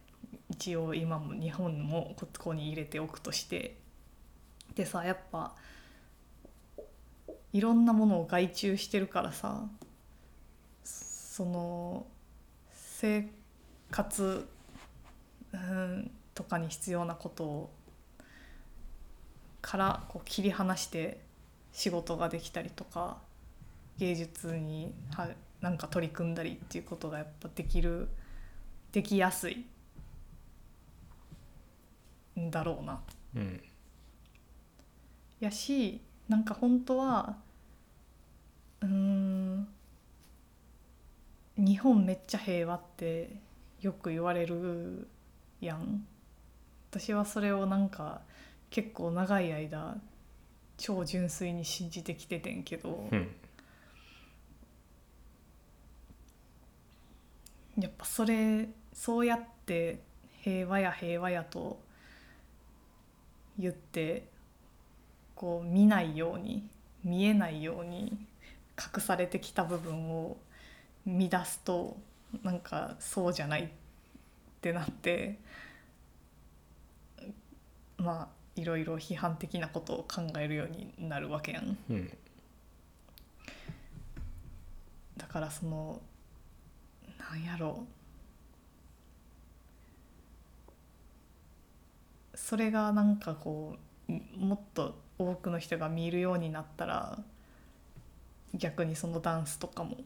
[0.49, 3.77] 一応今も日本もここに入れておくとして
[4.75, 5.53] でさやっぱ
[7.53, 9.63] いろんなものを外注してるからさ
[10.83, 12.05] その
[12.73, 13.27] 生
[13.91, 14.47] 活、
[15.53, 17.69] うん、とかに必要なことを
[19.61, 21.19] からこう切り離して
[21.71, 23.17] 仕事ができたりとか
[23.97, 25.27] 芸術には
[25.61, 28.07] なんか取り組んだりっていうことがやっぱできる
[28.95, 29.65] できやすい。
[32.39, 33.01] んだろうな。
[33.35, 33.61] うん。
[35.41, 37.35] やしなんか本当は
[38.79, 39.67] うーん
[41.57, 43.35] 日本めっちゃ平和って
[43.81, 45.09] よく言われる
[45.59, 46.07] やん。
[46.89, 48.21] 私はそれをなんか
[48.69, 49.97] 結構長い間
[50.77, 53.35] 超純粋に信じてきててんけど、うん。
[57.77, 59.99] やっぱそれそうやって
[60.41, 61.79] 平和や平和やと
[63.59, 64.27] 言って
[65.35, 66.67] こう見ないように
[67.03, 68.17] 見えないように
[68.79, 70.37] 隠されてきた部分を
[71.05, 71.97] 見出すと
[72.41, 73.67] なんかそうじゃないっ
[74.61, 75.37] てなって
[77.97, 81.77] まあいろいろ批判的なことを考えるようになるわけやん。
[81.89, 82.17] うん
[85.17, 86.01] だからその
[87.31, 87.85] なんやろ
[92.45, 93.75] それがなんかこ
[94.07, 97.17] うもっと多くの人が見るようになったら
[98.53, 99.97] 逆にそのダンスとかも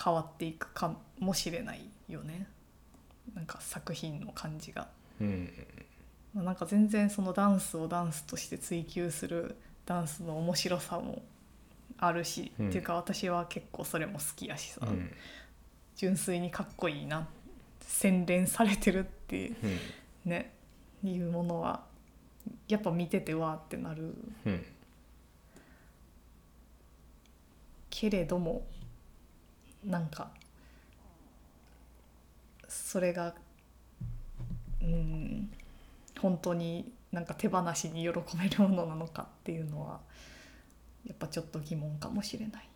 [0.00, 2.46] 変わっていくかもしれないよね。
[3.34, 4.86] なんか作品の感じが。
[5.20, 5.50] うん。
[6.32, 11.20] まあなんか全然そのダンスをダンスとして追求するダンスの面白さも
[11.98, 12.68] あるし、うん。
[12.68, 15.10] っていうか私は結構それも好きやしさ、うん。
[15.96, 17.26] 純粋にかっこいいな。
[17.80, 19.52] 洗練されてるってう
[20.28, 20.30] ん。
[20.30, 20.61] ね
[21.04, 21.84] いうものは
[22.68, 24.14] やっぱ見ててわーってなる
[24.46, 24.64] うん
[27.90, 28.66] けれども
[29.84, 30.30] なんか
[32.68, 33.34] それが
[34.80, 35.50] うん
[36.20, 40.00] 本当になんか手放しに喜べるものなのかっていうのは
[41.06, 42.68] やっぱちょっと疑問かもしれない。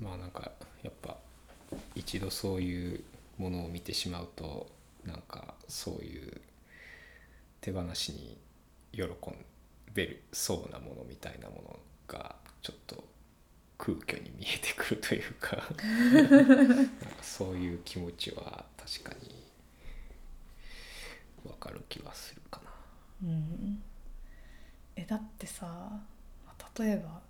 [0.00, 0.50] まあなんか
[2.02, 3.04] 一度そういう
[3.38, 4.68] ものを見てしまうと
[5.04, 6.40] なんかそういう
[7.60, 8.36] 手放しに
[8.92, 9.04] 喜
[9.94, 11.78] べるそうなものみたいなもの
[12.08, 13.04] がちょっと
[13.78, 16.92] 空虚に見えてくるというかなんか
[17.22, 19.44] そういう気持ちは確かに
[21.48, 22.60] わかる気はするか
[23.22, 23.28] な。
[23.28, 23.82] うん、
[24.96, 26.00] えだってさ
[26.78, 27.20] 例えば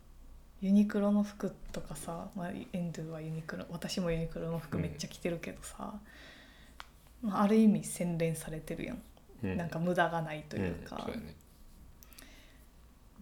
[0.63, 5.93] ユニクロの服とかさ、まあ、エンドゥはユニクロ私もユニクロの服めっちゃ着てるけどさ、
[7.21, 9.03] まあ、ある意味洗練されてるやん、
[9.43, 9.57] うん。
[9.57, 11.35] なんか無駄がないというか、んそうやね。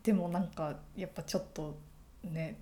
[0.03, 1.79] でもなんかやっぱちょっと
[2.25, 2.59] ね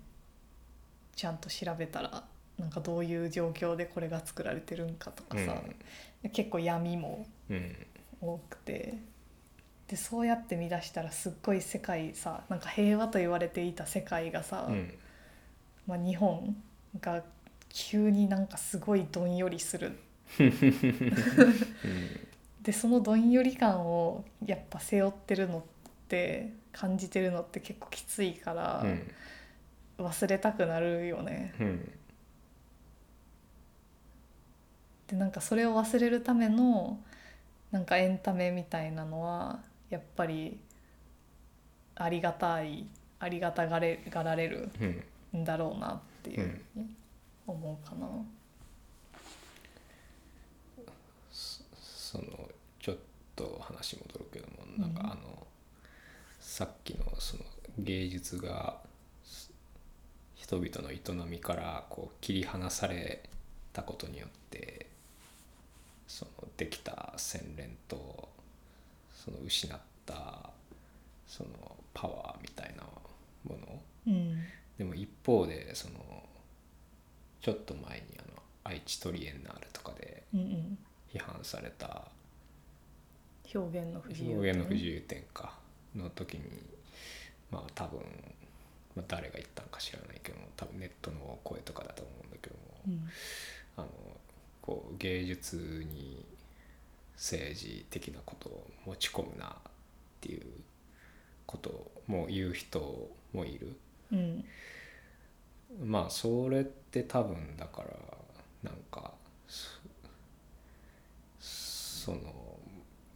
[1.14, 2.24] ちゃんと調べたら
[2.56, 5.60] なんかどういう状況でこれが作られてるんかとかさ、
[6.32, 7.86] 結構闇もうん。
[8.20, 8.94] 多くて
[9.88, 14.94] でそうやって見出したらすっごい世界さなんか平和と言われていた世界がさ、うん。
[15.86, 16.54] まあ、日本
[17.00, 17.22] が
[17.70, 19.98] 急になんかすごいどんよりする。
[22.60, 25.62] でそのどんより感をやっぱ背負ってるのっ
[26.08, 29.10] て感じてるのって結構きついからうん
[30.04, 31.54] 忘れたくなるよね。
[31.58, 31.92] うん。
[35.08, 37.00] でなんかそれを忘れるための
[37.72, 39.60] なんかエンタメみたいなのは
[39.90, 40.58] やっぱり
[41.96, 42.86] ありがたい
[43.20, 46.94] ありがたがれがられるうんんだろうなっていうふうに
[47.46, 48.08] 思うかな。
[51.30, 52.48] その
[52.80, 52.96] ちょっ
[53.36, 55.46] と話戻るけどもなんかうんあの、
[56.40, 57.42] さっきのその
[57.78, 58.78] 芸術が
[59.22, 59.52] す
[60.34, 63.28] 人々の営みからこう切り離され
[63.74, 64.86] たことによって
[66.06, 68.30] そのできた洗練と
[69.28, 70.50] その失った
[71.26, 71.50] その
[71.92, 72.82] パワーみたいな
[73.44, 73.82] もの。
[74.06, 74.42] うん。
[74.78, 75.94] でも一方でその
[77.40, 80.22] ちょっと前にあの愛知トリエンナーレとかで
[81.12, 82.08] 批判された
[83.54, 85.58] 表現の不自由表現の不自由展か
[85.94, 86.42] の時に
[87.50, 88.00] まあ多分、
[88.94, 93.08] まあ、誰が言ったのか知らないけども多分ネットの声とかだと思うんだけども、うん。
[93.76, 93.88] あの
[94.62, 95.56] こう芸術
[95.90, 96.24] に
[97.18, 99.50] 政治的なことを持ち込むなっ
[100.20, 100.46] ていう
[101.44, 103.76] ことも言う人もいる。
[104.12, 104.44] うん
[105.84, 109.12] まあそれって多分だからなんか
[109.48, 109.68] そ
[112.08, 112.20] その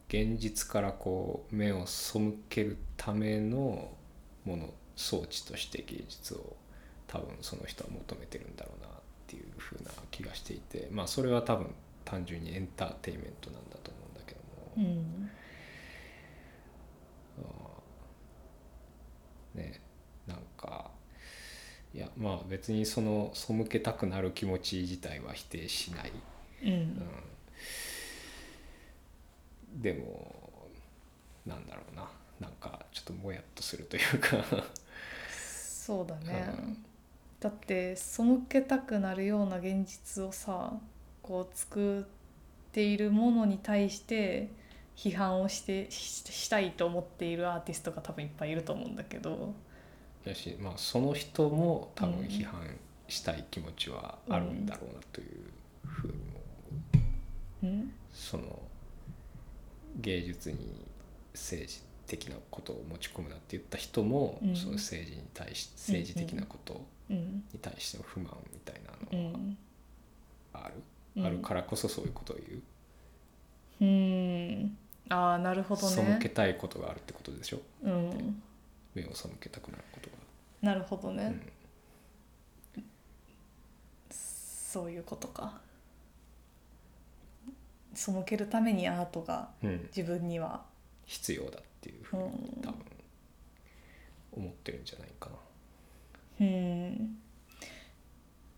[0.08, 3.90] 現実からこう目を背けるための
[4.44, 6.56] もの装置として芸術を
[7.06, 8.90] 多分その人は求めてるんだろうなっ
[9.26, 11.74] ていうふうな気がしていてまあそれは多分
[12.04, 15.30] 単純にエンターテインメントなんだと思うんだけども、うん。
[19.54, 19.80] ね
[20.26, 20.90] なんか
[21.94, 26.12] いやまあ別にその背けたくなる気持ち自体は否定しない、
[26.64, 26.72] うん。
[26.72, 26.74] う
[29.76, 30.34] ん、でも
[31.44, 32.08] なんだろうな。
[32.40, 34.44] なんかちょっともやっとするというか。
[35.30, 36.84] そうだね、うん
[37.40, 40.72] だって背けたくなるような現実をさ
[41.22, 42.04] こう作っ
[42.72, 44.50] ているものに対して
[44.96, 49.54] 批判をしてししたいと思っているアーティストが多分いっぱいいると思うんだけど。
[50.24, 52.60] やし、まあ、その人も多分うん批判
[53.08, 55.28] したい気持ちはあるんだろうなという
[55.86, 56.40] ふうにも
[57.62, 57.66] う。
[57.66, 57.92] ん？
[58.12, 58.62] その
[60.00, 60.58] 芸術に
[61.34, 64.56] 政治的なことを持ち込むなって言った人も、うん。
[64.56, 69.56] その政治に対し政治的なことうんに対しての不満みたいなうのん。
[70.52, 70.82] はある、うん
[71.18, 72.62] あるからこそそういうことを言う、
[73.80, 74.78] うん。
[75.08, 77.60] ああなるほど背ねけたいことがあるってことでしょ？
[77.82, 78.42] うん。
[78.94, 80.16] 目を背けたくなることが。
[80.62, 81.42] なるほどね、
[82.76, 82.84] うん。
[84.10, 85.60] そういうことか。
[87.94, 90.64] 背けるためにアートがうん、自分には
[91.04, 92.62] 必要だっていうふうにうん。
[92.62, 92.76] 多分
[94.32, 95.36] 思ってるんじゃないかな。
[96.40, 97.21] うん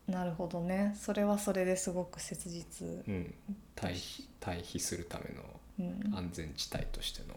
[0.08, 0.94] なるほどね。
[0.98, 2.86] それはそれですごく切実。
[3.08, 3.34] うん、
[3.74, 5.42] 対比対比するための
[5.76, 7.34] うん、安全地帯としての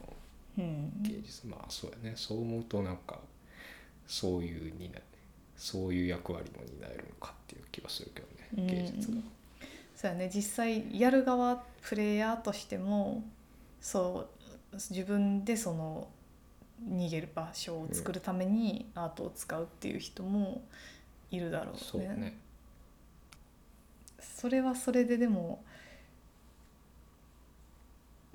[0.60, 2.14] うん、芸術、まあそうやね。
[2.16, 3.20] そう思うとなんか
[4.08, 5.00] そういうにな
[5.56, 8.28] そういう役割も担えるのかっていう気はするけど
[8.62, 8.68] ね。
[8.68, 9.18] 芸術が。
[9.96, 10.32] そうやね。
[10.34, 13.24] 実際やる側プレイヤーとしても
[13.82, 14.28] そ
[14.72, 16.08] う自分でその
[16.88, 20.62] 逃げる場所を作るためにアートを使うっていう人も
[21.32, 21.80] いるだろうね。
[21.80, 22.38] そうね
[24.38, 25.64] それはそれででも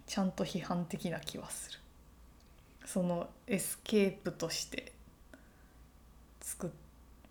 [0.04, 1.78] ちゃんと批判的な気はする。
[2.84, 4.92] そのエスケープとして
[6.40, 6.70] 作っ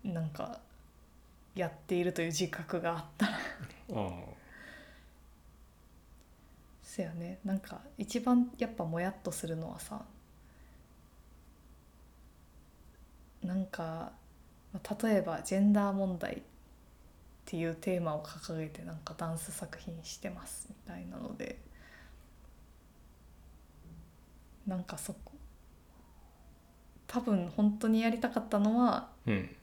[0.02, 0.58] なんか
[1.54, 3.32] やっているという自覚があったら。
[3.94, 4.10] あ
[6.82, 7.40] せやね。
[7.44, 10.00] なんか一番やっぱもやっとするのはさ
[13.42, 14.12] なんか
[14.72, 16.42] まあ例えばジェンダー問題
[17.42, 21.58] っていうテーマを掲げてなんかダンス作品してますみたいなので
[24.66, 25.32] なんかそこ
[27.06, 29.56] 多分本当にやりたかったのは、あうん。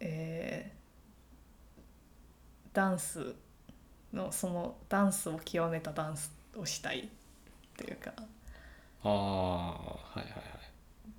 [0.00, 0.78] えー
[2.78, 3.34] ダンス
[4.12, 7.08] のそのダンスを極めたダンスをしたい
[7.76, 8.12] というか
[9.02, 10.32] ああはいはいはい。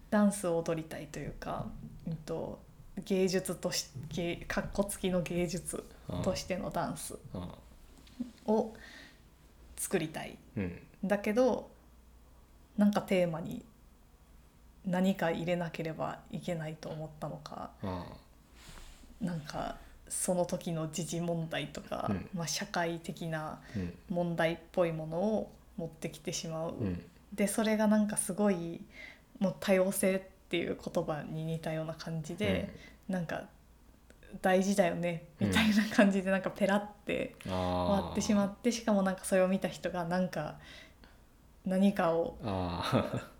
[0.10, 1.66] ダンスを踊りたいというか、
[2.08, 2.60] うん、と
[3.04, 7.48] 芸術とし芸かっこつきの芸術あとしてのダンスあ
[8.46, 8.74] を
[9.78, 10.38] 作りたい。
[10.58, 10.80] うん。
[11.04, 11.70] だけど
[12.78, 13.64] なんかテーマに
[14.86, 18.06] 何か入れなければいけないと思ったのかあ
[19.22, 22.30] なんかその時の時事問題とか、うん。
[22.34, 23.94] まあ、社会的なうん。
[24.10, 26.74] 問題っぽいものを持ってきてしまう。
[26.80, 27.04] うん。
[27.34, 28.82] でそれがなんかすごい
[29.40, 32.74] もう多様性っていう言葉に似たような感じで、
[33.08, 33.44] なんか
[34.42, 40.60] 大事だよねみたいな感じでなんかペラって終終わってしまうってしかもなんかそれを見た人がなんか
[41.66, 43.22] 何かをあ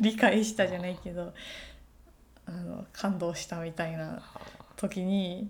[0.00, 1.32] 理解したじゃないけど
[2.46, 4.40] あの感動したみたいなあ。
[4.76, 5.48] 時にい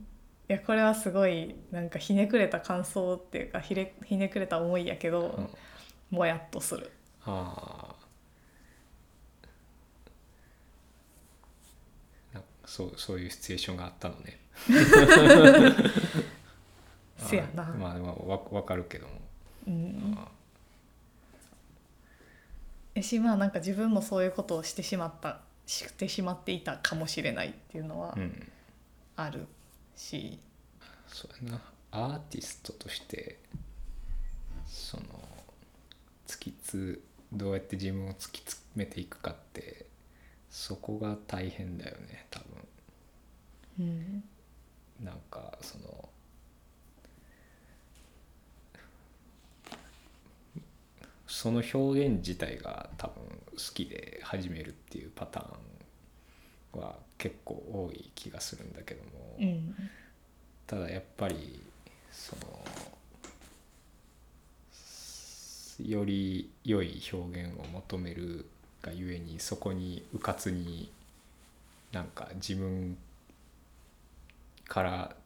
[0.49, 5.51] やこれはすごいなんかひねくれた感想っていうかひれひねくれた思いやけど、うん。
[6.11, 6.91] もやっとする。
[7.25, 7.97] あ。
[12.73, 14.41] そうそういうシチュエーションがあったのね
[17.19, 17.65] せやな。
[17.65, 19.21] まあまあわわかるけども、
[19.67, 20.15] うん。
[20.19, 20.29] あ
[22.95, 28.17] えしまあなんか自分もそういうことをしてしまったしてしまっていたかもしれないっていうのは
[29.17, 29.47] ある
[29.97, 30.39] し、
[31.09, 31.61] そうやな。
[31.95, 33.39] アーティストとして
[34.67, 35.03] その
[36.27, 39.87] 突きつどうやって自分を突き詰めていくかって
[40.51, 42.47] そこが大変だよね多分。
[43.81, 44.25] うん
[45.03, 46.09] なんかその
[51.27, 53.25] その表現自体が多分
[53.57, 59.11] 好きで始めるっていうパターンは結構多い気がするんだけども、
[59.41, 59.75] うん
[60.65, 61.61] ただやっぱり
[62.11, 62.65] その
[65.87, 68.47] より良い表現を求める
[68.81, 70.91] がゆえにそこにうかつに
[71.93, 72.97] なんか自分
[74.73, 75.17] から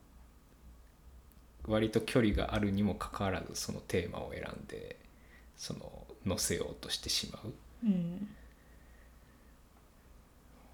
[1.69, 4.97] 割と距離があるにもかかわらずそのテーマを選んで
[5.57, 7.53] その載せようとしてしまう。
[7.85, 8.29] うん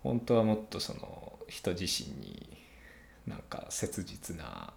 [0.03, 2.57] 本当はもっとその人自身に
[3.27, 4.73] なんか切実な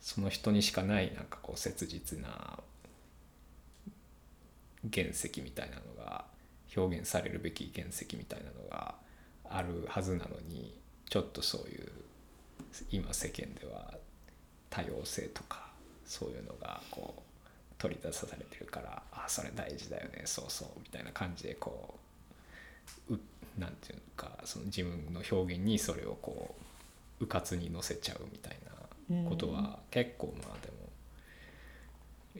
[0.00, 2.60] その人にしかないなんかこう切実な
[4.92, 6.26] 原石みたいなのが
[6.76, 8.94] 表現されるべき原石みたいなのが
[9.48, 10.78] あるはずなのに
[11.08, 11.90] ちょっとそういう
[12.90, 13.94] 今世間では
[14.70, 15.66] 多様性とか
[16.04, 17.22] そういうのがこう
[17.78, 21.98] 取り出されてるからあそれ大事だよねそうそうみたいな感じでこ
[23.10, 23.20] うう
[23.58, 26.54] なんていうかその自分の表現にそれをこ
[27.20, 28.56] ううかつに乗せちゃうみたい
[29.10, 30.86] なことは結構まあでも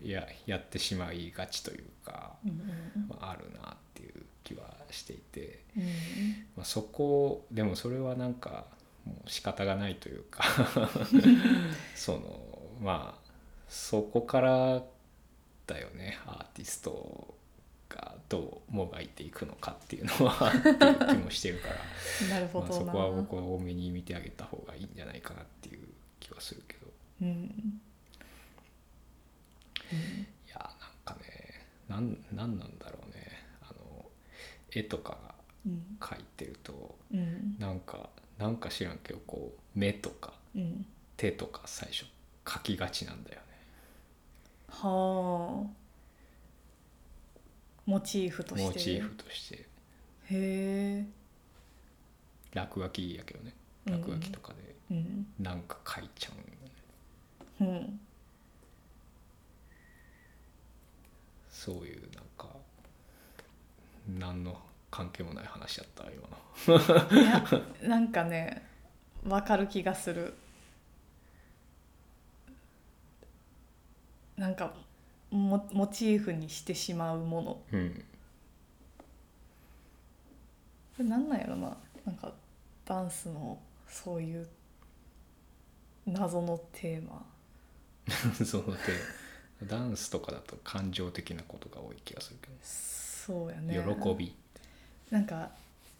[0.02, 2.34] ややってしまいがちというか、
[3.08, 5.84] まあ、あるなっていう気はしていて、うん。
[6.56, 8.66] まあ、そこでもそれはなんか
[9.06, 10.44] もう仕方がないというか。
[11.94, 12.40] その
[12.80, 13.26] まあ
[13.68, 14.82] そこから
[15.66, 16.18] だよね。
[16.26, 17.34] アーティスト
[17.88, 21.76] がどうもがいていくのかっていうのはっていう気もしてるから。
[22.28, 25.86] なるほまあ、そこは僕は多めに見てあげた方がいいんじゃないかなっていう
[26.20, 26.86] 気はするけど。
[27.22, 27.80] うん。
[30.46, 33.44] いやなんかねなんなんなんだろうね。
[33.62, 34.10] あの
[34.70, 35.34] 絵とか
[35.64, 35.96] うん。
[35.98, 37.56] 描いてるとうん。
[37.58, 40.86] なんかなんか知らんけどこう目とかうん。
[41.16, 42.04] 手とか最初
[42.44, 43.42] 描きがちなんだよね。
[44.68, 45.70] はあ。
[47.86, 48.66] モチーフとして。
[48.66, 49.56] モチーフとして。
[49.56, 49.66] へ
[50.30, 51.04] え。
[52.54, 53.54] 落書きやけどね。
[53.86, 54.00] うん。
[54.00, 55.26] 落書きとかでうん。
[55.40, 56.34] なんか描いちゃう。
[56.34, 58.00] んよねうん。
[61.50, 62.48] そういうなんか
[64.06, 64.60] 何の
[64.90, 66.36] 関係もない話やった今の。
[67.10, 67.44] いや
[67.82, 68.62] なんかね
[69.24, 70.34] 分かる気がする。
[74.36, 74.74] なんか
[75.30, 77.44] モモチーフにしてしまうもの。
[77.52, 78.04] こうん。
[80.98, 81.76] れなんなんやろな。
[82.04, 82.32] なんか
[82.84, 83.58] ダンスの
[83.88, 84.48] そういう
[86.06, 87.22] 謎のテーマ。
[88.44, 89.08] その手
[89.66, 93.86] ダンスとかだと感情的なことが多い気がするけそうやど、ね。
[94.02, 94.34] 喜び
[95.10, 95.50] なんか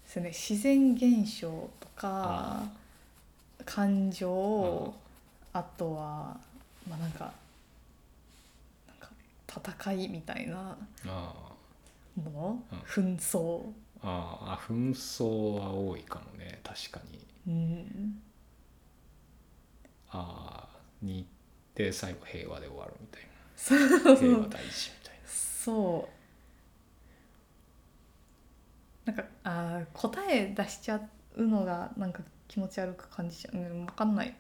[0.07, 1.49] そうね自然現象
[1.81, 2.69] とかあ
[3.65, 4.95] 感情
[5.53, 6.37] あとは
[6.89, 7.33] まあなんか
[8.89, 9.11] なんか
[9.77, 10.77] 戦いみたいな
[11.07, 11.33] あ
[12.17, 12.79] もの、うん。
[12.81, 13.63] 紛争。
[14.03, 17.27] あああ紛争は多いかもね確かに。
[17.49, 18.23] うん。
[20.11, 21.27] ああに
[21.75, 24.17] で最後平和で終わるみたいな。
[24.17, 26.16] 平和大事みたいそう
[29.07, 31.01] なんかあー答え出しちゃ
[31.37, 34.35] うのがなんか気持ち悪く感じちゃう、うん、分かんない。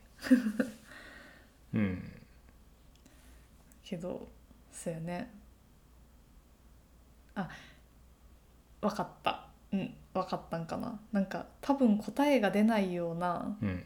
[1.73, 2.13] なうん。
[3.85, 4.29] けど
[4.73, 5.31] そうやね。
[7.35, 7.49] あ
[8.81, 9.47] 分かった。
[9.73, 10.99] うん分かったんかな。
[11.13, 13.83] なんか多分答えが出ないようなうん。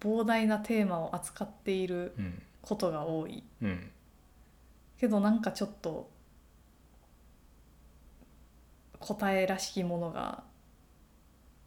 [0.00, 2.42] 膨大なテーマを扱っているうん。
[2.62, 3.42] ことが多い。
[3.62, 3.90] うん。
[4.98, 6.10] けどなんかちょっと
[9.00, 10.42] 答えらしきものが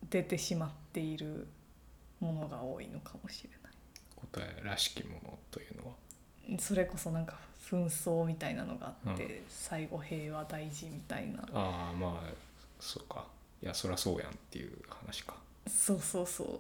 [0.10, 1.48] 出てしまっている
[2.20, 3.72] ものが多いのかもしれない。
[4.16, 6.60] 答えらしきものというのは？
[6.60, 7.38] それこそなんか
[7.70, 11.40] 紛争みたいなのがあって、う最後平和大事みたいな。
[11.54, 12.34] ああまあ
[12.80, 13.26] そうか。
[13.64, 15.36] いやそりゃそうやんっていう話か。
[15.68, 16.60] そうそうそう。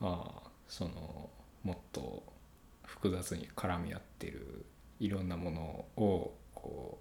[0.00, 1.30] ああその
[1.62, 2.22] もっと
[2.84, 4.64] 複雑に絡み合ってる
[5.00, 6.32] いろんなものを
[6.66, 6.98] こ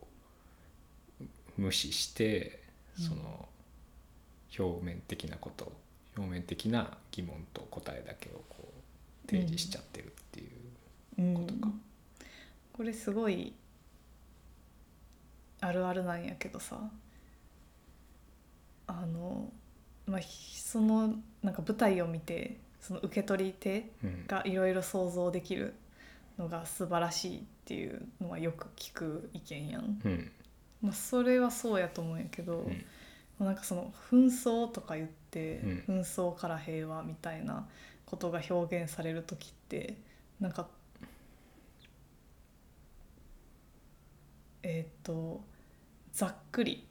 [1.20, 1.24] う
[1.58, 2.60] 無視して
[3.00, 3.50] うんその
[4.58, 5.70] 表面的なこと、
[6.16, 8.72] 表面的な疑問と答えだけをこ
[9.28, 10.50] う提示しちゃってるっていう、
[11.20, 11.34] うん。
[11.34, 11.74] ことか。
[12.72, 13.54] これすごい
[15.60, 16.80] あるあるなんやけどさ。
[18.88, 19.52] あの、
[20.06, 24.26] まあ、ひそのなんか舞台を見てその受け取り手うん。
[24.28, 25.74] がいろいろ想像できる
[26.38, 30.00] のが素晴らしいっていうのはよく聞く意見やん。
[30.04, 30.32] うん。
[30.82, 32.60] まあ、それはそうやと思うんやけど、
[33.40, 33.46] うん。
[33.46, 35.84] なんかその紛争とか言って、うん。
[35.88, 37.68] 紛争から平和みたいな
[38.06, 39.98] ことが表現される時って
[40.40, 40.68] なんか
[44.62, 45.44] えっ、と
[46.14, 46.88] ざっくり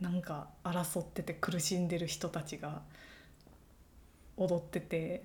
[0.00, 2.82] なんか争ってて苦しんでる人たちが
[4.36, 5.24] 踊ってて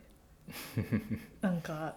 [1.42, 1.96] なんか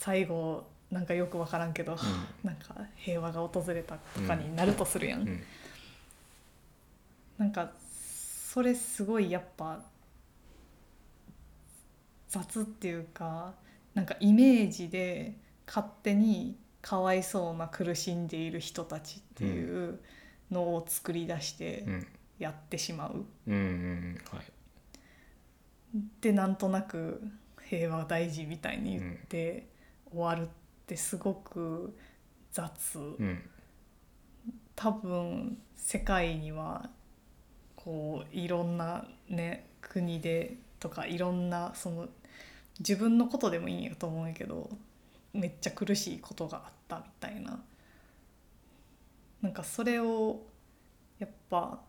[0.00, 1.94] 最後なんかよく分からんけど、
[2.42, 5.42] なんか平和が訪れたとかになるとするやん、うん。
[7.36, 7.70] なんか
[8.48, 9.82] それすごいやっぱ
[12.30, 13.52] 雑っていうか
[13.92, 15.34] なんかイメージで
[15.66, 20.00] 勝手にかわいそうな苦しんでいる人たちっていう
[20.50, 22.06] のを作り出してうん。
[22.38, 23.26] やってしまう。
[23.48, 24.44] うんうんはい。
[26.22, 27.22] でなんとなく
[27.68, 29.66] 平和大事みたいに言って
[30.12, 30.50] 終わるっ
[30.86, 31.96] てすごく
[32.52, 33.38] 雑、うん。
[34.76, 36.88] 多分世界には
[37.76, 42.08] こういろんなね国でとかいろんなその
[42.78, 44.70] 自分のことでもいいんやと思うんやけど
[45.34, 47.60] めっちゃ苦しいことがあったみたいな。
[49.42, 50.40] なんかそれを
[51.18, 51.80] やっぱ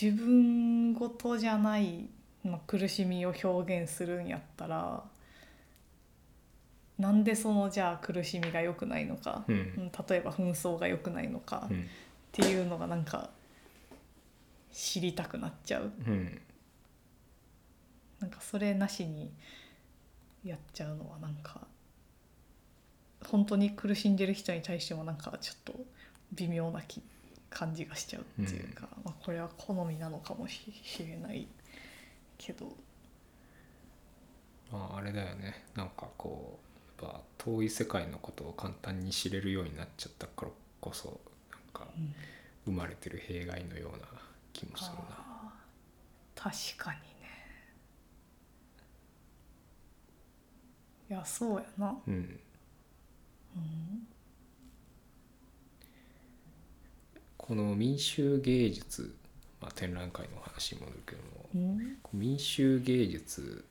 [0.00, 2.08] 自分ごとじゃない、
[2.44, 5.02] まあ、苦しみを表現するんやったら
[6.98, 9.54] なんでそのじゃあ苦しみが良くないのか、うん。
[9.54, 11.88] うん例えば紛争が良くないのかっうん。
[12.32, 13.30] ていうのがなんか
[14.72, 15.92] 知りたくなっちゃう。
[16.06, 16.40] うん。
[18.20, 19.32] なんかそれなしに
[20.44, 21.66] やっちゃうのはなんか
[23.26, 25.74] 本当に苦しんでる人に対してもなんかちょっと
[26.32, 27.02] 微妙なき
[27.50, 30.60] 感じがしちゃうっていうか、まあ、これは好みなのかもし
[31.00, 31.46] れない
[32.36, 32.66] けど。
[34.70, 35.64] まああれだよね。
[35.74, 36.67] なんかこう
[36.98, 40.48] ぱ遠い世界のことを簡単に知れるようになっちゃったから
[40.80, 41.20] こそ
[41.50, 42.14] なんかうん。
[42.66, 44.06] 生まれてる弊害のような
[44.52, 45.54] 気もするな。
[46.34, 47.06] 確かにね。
[51.08, 52.14] いやそうやな、うん。
[53.56, 54.06] うん、
[57.38, 59.16] この民衆芸術、
[59.62, 61.96] まあ、展覧会の話に戻るけどもうん。
[62.12, 63.64] 民衆芸術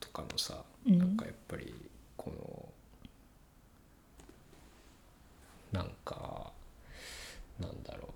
[0.00, 0.98] とかのさ、うん。
[0.98, 1.72] なんかやっぱり
[2.16, 2.69] この
[5.72, 6.52] なんか
[7.60, 8.10] なんだろう。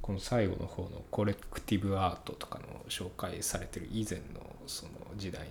[0.00, 5.48] この最後の方のコレクティブアートとかの紹介されてる以前のその時代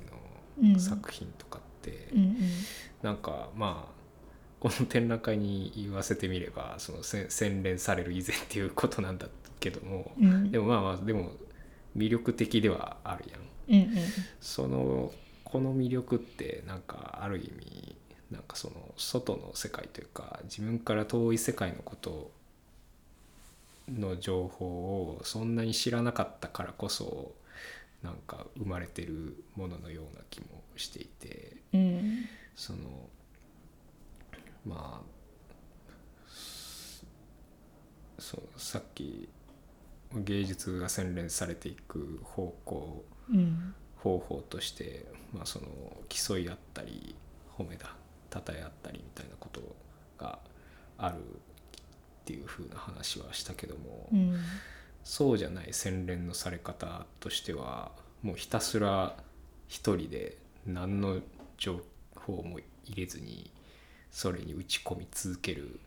[0.61, 2.37] うんの作品とかって、うんうん。
[3.01, 3.95] なんかまあ
[4.61, 9.27] この展覧会に言わせてみればそのせ洗練される以前っていうことなんだ
[9.59, 10.49] けども、うん。
[10.51, 11.31] でもまあまあでも
[11.97, 13.83] 魅力的ではあるやん。
[13.83, 14.03] うんうん。
[14.39, 15.11] その
[15.55, 17.95] この魅力ってなんかある意味
[18.29, 22.29] なんかその外の世界というか自分から遠い世界のこと
[23.89, 27.31] の情報をそんなに知らなかったからこそ
[28.03, 32.25] なんか生まれてるもののような気もしていてうん
[32.57, 32.79] その
[34.65, 36.29] まあ
[38.19, 39.29] そうさっき
[40.13, 43.73] 芸術が洗練されていく方向うん。
[44.05, 45.03] 方法として、
[45.33, 45.65] まあ、その
[46.09, 47.15] 競い合ったり
[47.57, 47.95] 褒めだ
[48.29, 49.61] たたえ合ったりみたいなこと
[50.19, 50.37] が
[50.99, 51.19] あるっ
[52.25, 54.35] ていう風な話はしたけども、うん。
[55.03, 57.91] そうじゃない洗練のされ方としては
[58.21, 59.15] もうひたすら
[59.67, 61.19] 一人で何の
[61.57, 61.79] 情
[62.15, 63.51] 報も入れずに
[64.11, 65.79] それに打ち込み続ける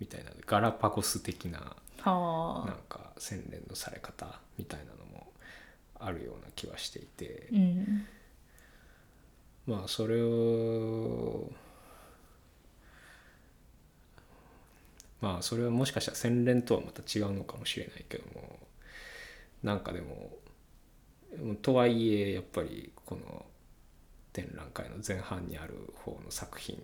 [0.00, 2.66] みたいなガラパゴス的なはあ。
[2.66, 5.17] なんか洗練のされ方みたいなのも
[6.00, 7.48] あるような気はしていて。
[7.52, 8.06] うん。
[9.66, 11.52] まあそれを
[15.20, 18.58] まあそれはもしかしたら洗練とはまた違うのかもしれないけども
[19.62, 20.30] なんかでも
[21.60, 23.44] とはいえやっぱりこの
[24.32, 26.80] 展覧会の前半にある方の作品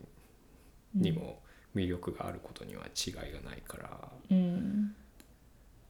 [0.95, 1.41] にも
[1.75, 4.95] 魅力があることには違いがないから、うん。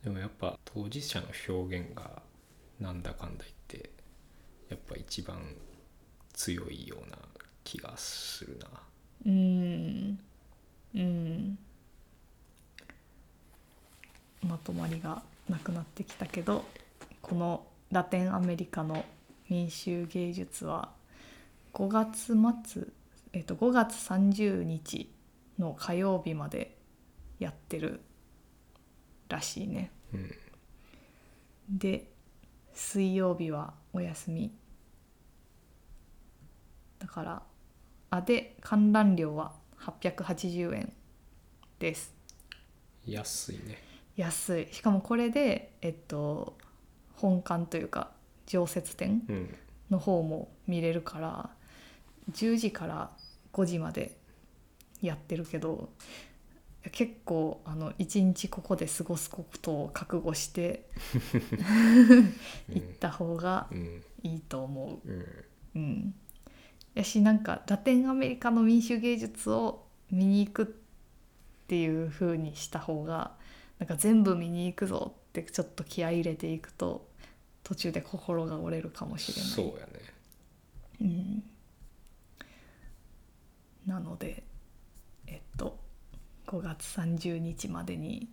[0.03, 2.23] でもやっぱ当事者の表現が
[2.81, 3.91] なんだかんだ言って
[4.69, 5.41] やっぱ一番
[6.33, 7.17] 強いような
[7.63, 8.69] 気がするな。
[9.27, 10.19] うん
[10.95, 11.59] うん
[14.43, 16.65] まとまりがなくなってきたけど
[17.23, 19.05] このラテンアメリカの
[19.49, 20.91] 民衆芸術は
[21.73, 22.37] 5月
[22.69, 22.85] 末、
[23.33, 25.11] えっと、5月30日
[25.59, 26.77] の火曜日まで
[27.39, 28.01] やってる
[29.29, 29.91] らしいね。
[30.13, 30.31] うん
[31.69, 32.14] で
[32.75, 34.53] 水曜日はお休み。
[36.99, 37.43] だから
[38.11, 40.93] あで観覧料は880円
[41.79, 42.15] です。
[43.07, 43.83] 安いね。
[44.17, 44.69] 安い。
[44.73, 46.57] しかもこれでえっと
[47.15, 48.11] 本館というか
[48.47, 49.55] 常設展うん。
[49.91, 51.51] の方も見れるから
[52.33, 53.11] 10時から
[53.53, 54.17] 5時まで
[55.03, 55.91] やってるけど
[56.93, 60.87] 結構あの一日ここで過ごすことを覚悟して
[62.69, 65.09] 行った方がうんいいと思う。
[65.09, 65.45] うん
[65.75, 66.15] うん、
[66.95, 70.67] やしなんかラテンアメリカの民主芸術を見に行くっ
[71.67, 73.33] ていう風にした方が
[73.79, 77.09] なんか全部見に行くぞってちょっと気合い入れていくと
[77.63, 79.51] 途中で心が折れるかもしれない。
[79.51, 79.93] そうやね。
[81.01, 81.45] うん、
[83.87, 84.43] なので
[85.27, 85.84] えっと
[86.47, 88.29] 5月30日までに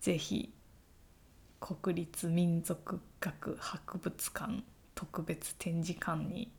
[0.00, 0.52] ぜひ
[1.60, 4.62] 国立民族学博物館
[4.94, 6.50] 特別展示館に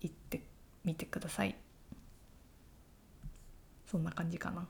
[0.00, 0.42] 行って
[0.84, 1.54] みてください。
[3.90, 4.66] そんな感じかな。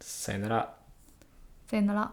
[0.00, 0.76] さよなら。
[1.68, 2.12] さよなら